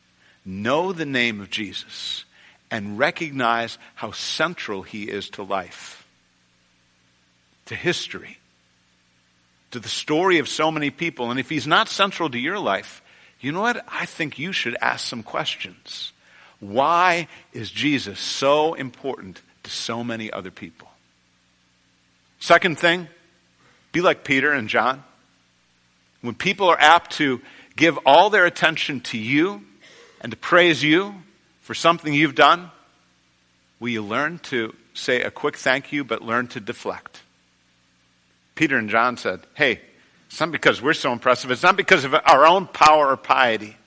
Know 0.45 0.93
the 0.93 1.06
name 1.06 1.41
of 1.41 1.50
Jesus 1.50 2.26
and 2.69 3.00
recognize 3.00 3.80
how 3.95 4.12
central 4.12 4.84
he 4.84 5.04
is 5.04 5.30
to 5.32 5.43
life, 5.43 6.06
to 7.65 7.76
history, 7.76 8.38
to 9.72 9.80
the 9.80 9.89
story 9.89 10.38
of 10.38 10.48
so 10.48 10.69
many 10.69 10.91
people. 10.91 11.32
And 11.32 11.39
if 11.39 11.50
he's 11.50 11.67
not 11.67 11.89
central 11.89 12.30
to 12.30 12.38
your 12.38 12.60
life, 12.60 13.02
you 13.39 13.52
know 13.52 13.62
what? 13.62 13.84
I 13.88 14.06
think 14.06 14.38
you 14.38 14.52
should 14.52 14.78
ask 14.82 15.08
some 15.08 15.24
questions. 15.24 16.12
Why 16.60 17.28
is 17.54 17.72
Jesus 17.72 18.19
so 18.19 18.74
important 18.74 19.41
to 19.63 19.69
so 19.69 20.04
many 20.04 20.32
other 20.32 20.52
people? 20.52 20.89
Second 22.39 22.80
thing, 22.80 23.08
be 23.91 24.02
like 24.02 24.24
Peter 24.24 24.52
and 24.52 24.69
John. 24.69 25.04
When 26.22 26.36
people 26.36 26.67
are 26.67 26.80
apt 26.80 27.12
to 27.13 27.41
give 27.76 27.98
all 28.06 28.30
their 28.30 28.45
attention 28.45 29.00
to 29.02 29.17
you 29.17 29.62
and 30.22 30.32
to 30.32 30.38
praise 30.38 30.84
you 30.84 31.15
for 31.62 31.74
something 31.74 32.13
you've 32.13 32.36
done, 32.36 32.72
will 33.80 33.89
you 33.89 34.04
learn 34.04 34.39
to 34.39 34.76
say 34.93 35.22
a 35.22 35.32
quick 35.32 35.56
thank 35.56 35.93
you, 35.93 36.04
but 36.04 36.22
learn 36.22 36.48
to 36.48 36.60
deflect? 36.60 37.22
Peter 38.56 38.78
and 38.78 38.89
John 38.89 39.15
said, 39.15 39.41
Hey, 39.54 39.80
it's 40.28 40.39
not 40.39 40.52
because 40.52 40.82
we're 40.82 40.93
so 40.93 41.13
impressive, 41.13 41.52
it's 41.52 41.63
not 41.63 41.78
because 41.78 42.04
of 42.04 42.13
our 42.13 42.45
own 42.45 42.67
power 42.67 43.08
or 43.08 43.17
piety. 43.17 43.78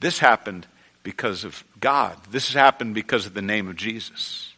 This 0.00 0.18
happened 0.18 0.66
because 1.08 1.42
of 1.42 1.64
God. 1.80 2.18
This 2.30 2.48
has 2.48 2.54
happened 2.54 2.94
because 2.94 3.24
of 3.24 3.32
the 3.32 3.40
name 3.40 3.66
of 3.66 3.76
Jesus. 3.76 4.52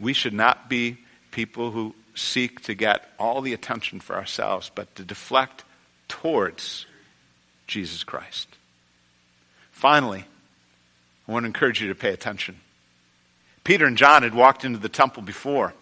We 0.00 0.14
should 0.14 0.34
not 0.34 0.68
be 0.68 0.98
people 1.30 1.70
who 1.70 1.94
seek 2.16 2.60
to 2.62 2.74
get 2.74 3.08
all 3.20 3.40
the 3.40 3.52
attention 3.52 4.00
for 4.00 4.16
ourselves, 4.16 4.68
but 4.74 4.92
to 4.96 5.04
deflect 5.04 5.62
towards 6.08 6.86
Jesus 7.68 8.02
Christ. 8.02 8.48
Finally, 9.70 10.24
I 11.28 11.30
want 11.30 11.44
to 11.44 11.46
encourage 11.46 11.80
you 11.80 11.86
to 11.86 11.94
pay 11.94 12.12
attention. 12.12 12.56
Peter 13.62 13.86
and 13.86 13.96
John 13.96 14.24
had 14.24 14.34
walked 14.34 14.64
into 14.64 14.80
the 14.80 14.88
temple 14.88 15.22
before. 15.22 15.72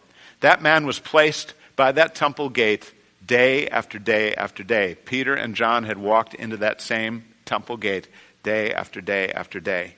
That 0.40 0.60
man 0.60 0.84
was 0.84 0.98
placed 0.98 1.54
by 1.76 1.92
that 1.92 2.14
temple 2.14 2.50
gate 2.50 2.92
day 3.26 3.68
after 3.68 3.98
day 3.98 4.34
after 4.34 4.62
day. 4.62 4.96
Peter 5.06 5.32
and 5.32 5.54
John 5.54 5.84
had 5.84 5.96
walked 5.96 6.34
into 6.34 6.58
that 6.58 6.82
same 6.82 7.24
temple 7.48 7.76
gate 7.76 8.08
day 8.42 8.72
after 8.72 9.00
day 9.00 9.32
after 9.32 9.58
day. 9.58 9.94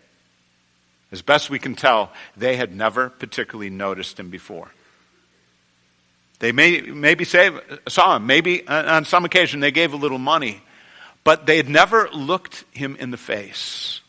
As 1.13 1.23
best 1.23 1.51
we 1.51 1.59
can 1.59 1.75
tell, 1.75 2.13
they 2.37 2.57
had 2.57 2.75
never 2.75 3.11
particularly 3.11 3.71
noticed 3.71 4.19
him 4.19 4.31
before. 4.31 4.71
They 6.39 6.53
may, 6.53 6.81
maybe 6.81 7.25
say, 7.25 7.51
saw 7.89 8.17
him. 8.17 8.27
Maybe 8.27 8.67
uh, 8.67 8.97
on 8.97 9.05
some 9.05 9.25
occasion 9.25 9.61
they 9.61 9.73
gave 9.73 9.93
a 9.93 9.97
little 9.97 10.19
money. 10.19 10.63
But 11.23 11.47
they 11.47 11.59
had 11.59 11.69
never 11.69 12.09
looked 12.11 12.65
him 12.73 12.97
in 12.97 13.11
the 13.11 13.19
face. 13.19 14.01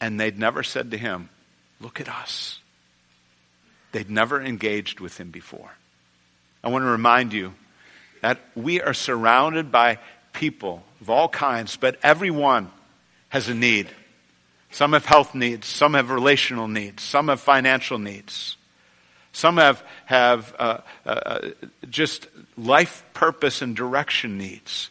And 0.00 0.20
they'd 0.20 0.38
never 0.38 0.62
said 0.62 0.90
to 0.90 0.98
him, 0.98 1.30
Look 1.80 2.00
at 2.00 2.08
us. 2.08 2.58
They'd 3.92 4.10
never 4.10 4.42
engaged 4.42 5.00
with 5.00 5.18
him 5.18 5.30
before. 5.30 5.70
I 6.62 6.68
want 6.68 6.84
to 6.84 6.90
remind 6.90 7.32
you 7.32 7.54
that 8.20 8.38
we 8.54 8.82
are 8.82 8.92
surrounded 8.92 9.72
by 9.72 9.98
people 10.34 10.84
of 11.00 11.08
all 11.08 11.28
kinds, 11.28 11.76
but 11.76 11.98
everyone 12.02 12.70
has 13.30 13.48
a 13.48 13.54
need. 13.54 13.88
Some 14.70 14.92
have 14.92 15.06
health 15.06 15.34
needs, 15.34 15.66
some 15.66 15.94
have 15.94 16.10
relational 16.10 16.68
needs, 16.68 17.02
some 17.02 17.28
have 17.28 17.40
financial 17.40 17.98
needs. 17.98 18.56
Some 19.32 19.58
have, 19.58 19.82
have 20.06 20.54
uh, 20.58 20.78
uh, 21.06 21.08
uh, 21.08 21.50
just 21.88 22.26
life 22.58 23.04
purpose 23.14 23.62
and 23.62 23.76
direction 23.76 24.38
needs. 24.38 24.90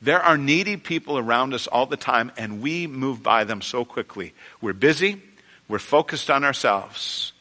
There 0.00 0.20
are 0.20 0.36
needy 0.36 0.76
people 0.76 1.18
around 1.18 1.54
us 1.54 1.66
all 1.66 1.86
the 1.86 1.96
time, 1.96 2.32
and 2.36 2.60
we 2.62 2.86
move 2.86 3.22
by 3.22 3.44
them 3.44 3.62
so 3.62 3.84
quickly. 3.84 4.32
We're 4.60 4.72
busy, 4.72 5.22
we're 5.68 5.78
focused 5.78 6.30
on 6.30 6.44
ourselves, 6.44 7.32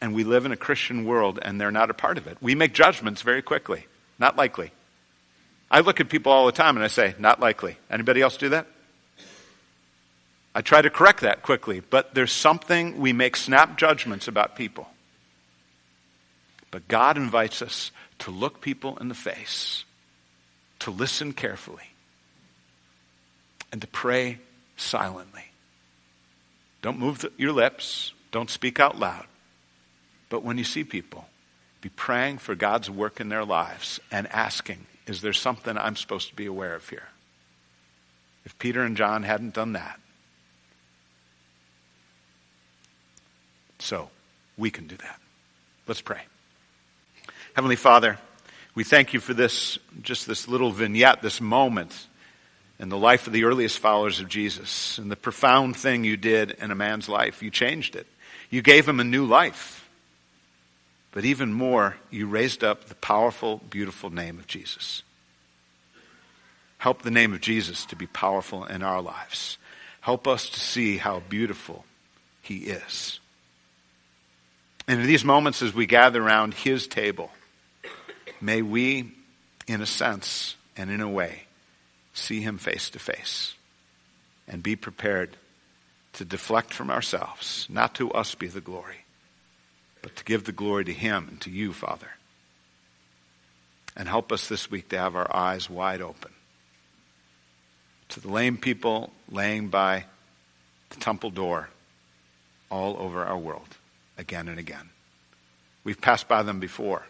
and 0.00 0.14
we 0.14 0.24
live 0.24 0.44
in 0.44 0.52
a 0.52 0.56
Christian 0.56 1.04
world, 1.04 1.38
and 1.40 1.60
they're 1.60 1.70
not 1.70 1.90
a 1.90 1.94
part 1.94 2.18
of 2.18 2.26
it. 2.26 2.36
We 2.40 2.54
make 2.54 2.74
judgments 2.74 3.22
very 3.22 3.42
quickly. 3.42 3.86
Not 4.18 4.36
likely. 4.36 4.70
I 5.70 5.80
look 5.80 6.00
at 6.00 6.08
people 6.08 6.32
all 6.32 6.46
the 6.46 6.52
time 6.52 6.76
and 6.76 6.84
I 6.84 6.88
say, 6.88 7.14
not 7.18 7.40
likely. 7.40 7.76
Anybody 7.90 8.22
else 8.22 8.36
do 8.36 8.50
that? 8.50 8.66
I 10.56 10.62
try 10.62 10.80
to 10.80 10.88
correct 10.88 11.20
that 11.20 11.42
quickly, 11.42 11.80
but 11.80 12.14
there's 12.14 12.32
something 12.32 12.98
we 12.98 13.12
make 13.12 13.36
snap 13.36 13.76
judgments 13.76 14.26
about 14.26 14.56
people. 14.56 14.88
But 16.70 16.88
God 16.88 17.18
invites 17.18 17.60
us 17.60 17.90
to 18.20 18.30
look 18.30 18.62
people 18.62 18.96
in 18.96 19.08
the 19.08 19.14
face, 19.14 19.84
to 20.78 20.90
listen 20.90 21.34
carefully, 21.34 21.90
and 23.70 23.82
to 23.82 23.86
pray 23.86 24.38
silently. 24.78 25.44
Don't 26.80 26.98
move 26.98 27.18
the, 27.18 27.32
your 27.36 27.52
lips, 27.52 28.14
don't 28.32 28.48
speak 28.48 28.80
out 28.80 28.98
loud. 28.98 29.26
But 30.30 30.42
when 30.42 30.56
you 30.56 30.64
see 30.64 30.84
people, 30.84 31.26
be 31.82 31.90
praying 31.90 32.38
for 32.38 32.54
God's 32.54 32.88
work 32.88 33.20
in 33.20 33.28
their 33.28 33.44
lives 33.44 34.00
and 34.10 34.26
asking, 34.28 34.86
is 35.06 35.20
there 35.20 35.34
something 35.34 35.76
I'm 35.76 35.96
supposed 35.96 36.30
to 36.30 36.34
be 36.34 36.46
aware 36.46 36.74
of 36.74 36.88
here? 36.88 37.08
If 38.46 38.58
Peter 38.58 38.82
and 38.82 38.96
John 38.96 39.22
hadn't 39.22 39.52
done 39.52 39.74
that, 39.74 40.00
So 43.86 44.10
we 44.58 44.72
can 44.72 44.88
do 44.88 44.96
that. 44.96 45.20
Let's 45.86 46.00
pray. 46.00 46.22
Heavenly 47.54 47.76
Father, 47.76 48.18
we 48.74 48.82
thank 48.82 49.14
you 49.14 49.20
for 49.20 49.32
this, 49.32 49.78
just 50.02 50.26
this 50.26 50.48
little 50.48 50.72
vignette, 50.72 51.22
this 51.22 51.40
moment 51.40 52.08
in 52.80 52.88
the 52.88 52.98
life 52.98 53.28
of 53.28 53.32
the 53.32 53.44
earliest 53.44 53.78
followers 53.78 54.18
of 54.18 54.28
Jesus 54.28 54.98
and 54.98 55.08
the 55.08 55.14
profound 55.14 55.76
thing 55.76 56.02
you 56.02 56.16
did 56.16 56.50
in 56.50 56.72
a 56.72 56.74
man's 56.74 57.08
life. 57.08 57.44
You 57.44 57.50
changed 57.52 57.94
it. 57.94 58.08
You 58.50 58.60
gave 58.60 58.88
him 58.88 58.98
a 58.98 59.04
new 59.04 59.24
life. 59.24 59.88
But 61.12 61.24
even 61.24 61.52
more, 61.52 61.96
you 62.10 62.26
raised 62.26 62.64
up 62.64 62.86
the 62.86 62.96
powerful, 62.96 63.62
beautiful 63.70 64.10
name 64.10 64.40
of 64.40 64.48
Jesus. 64.48 65.04
Help 66.78 67.02
the 67.02 67.12
name 67.12 67.32
of 67.32 67.40
Jesus 67.40 67.86
to 67.86 67.94
be 67.94 68.08
powerful 68.08 68.64
in 68.64 68.82
our 68.82 69.00
lives. 69.00 69.58
Help 70.00 70.26
us 70.26 70.48
to 70.50 70.58
see 70.58 70.96
how 70.96 71.20
beautiful 71.28 71.84
he 72.42 72.64
is. 72.64 73.20
And 74.88 75.00
in 75.00 75.06
these 75.06 75.24
moments, 75.24 75.62
as 75.62 75.74
we 75.74 75.86
gather 75.86 76.22
around 76.22 76.54
His 76.54 76.86
table, 76.86 77.30
may 78.40 78.62
we, 78.62 79.12
in 79.66 79.80
a 79.80 79.86
sense 79.86 80.56
and 80.76 80.90
in 80.90 81.00
a 81.00 81.08
way, 81.08 81.42
see 82.14 82.40
Him 82.40 82.58
face 82.58 82.90
to 82.90 82.98
face 82.98 83.54
and 84.46 84.62
be 84.62 84.76
prepared 84.76 85.36
to 86.14 86.24
deflect 86.24 86.72
from 86.72 86.90
ourselves, 86.90 87.66
not 87.68 87.94
to 87.96 88.12
us 88.12 88.34
be 88.34 88.46
the 88.46 88.60
glory, 88.60 89.04
but 90.02 90.14
to 90.16 90.24
give 90.24 90.44
the 90.44 90.52
glory 90.52 90.84
to 90.84 90.92
Him 90.92 91.26
and 91.28 91.40
to 91.40 91.50
you, 91.50 91.72
Father. 91.72 92.10
And 93.96 94.08
help 94.08 94.30
us 94.30 94.48
this 94.48 94.70
week 94.70 94.90
to 94.90 94.98
have 94.98 95.16
our 95.16 95.34
eyes 95.34 95.68
wide 95.68 96.00
open 96.00 96.30
to 98.08 98.20
the 98.20 98.30
lame 98.30 98.56
people 98.56 99.10
laying 99.28 99.66
by 99.66 100.04
the 100.90 100.96
temple 100.96 101.30
door 101.30 101.68
all 102.70 102.96
over 102.98 103.24
our 103.24 103.38
world 103.38 103.76
again 104.18 104.48
and 104.48 104.58
again. 104.58 104.90
We've 105.84 106.00
passed 106.00 106.28
by 106.28 106.42
them 106.42 106.60
before. 106.60 107.06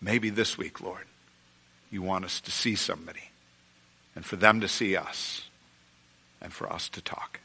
Maybe 0.00 0.30
this 0.30 0.58
week, 0.58 0.80
Lord, 0.80 1.04
you 1.90 2.02
want 2.02 2.24
us 2.24 2.40
to 2.42 2.50
see 2.50 2.74
somebody 2.74 3.30
and 4.14 4.24
for 4.24 4.36
them 4.36 4.60
to 4.60 4.68
see 4.68 4.96
us 4.96 5.42
and 6.40 6.52
for 6.52 6.72
us 6.72 6.88
to 6.90 7.00
talk. 7.00 7.40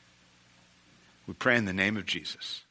We 1.27 1.33
pray 1.33 1.57
in 1.57 1.65
the 1.65 1.73
name 1.73 1.97
of 1.97 2.05
Jesus. 2.05 2.61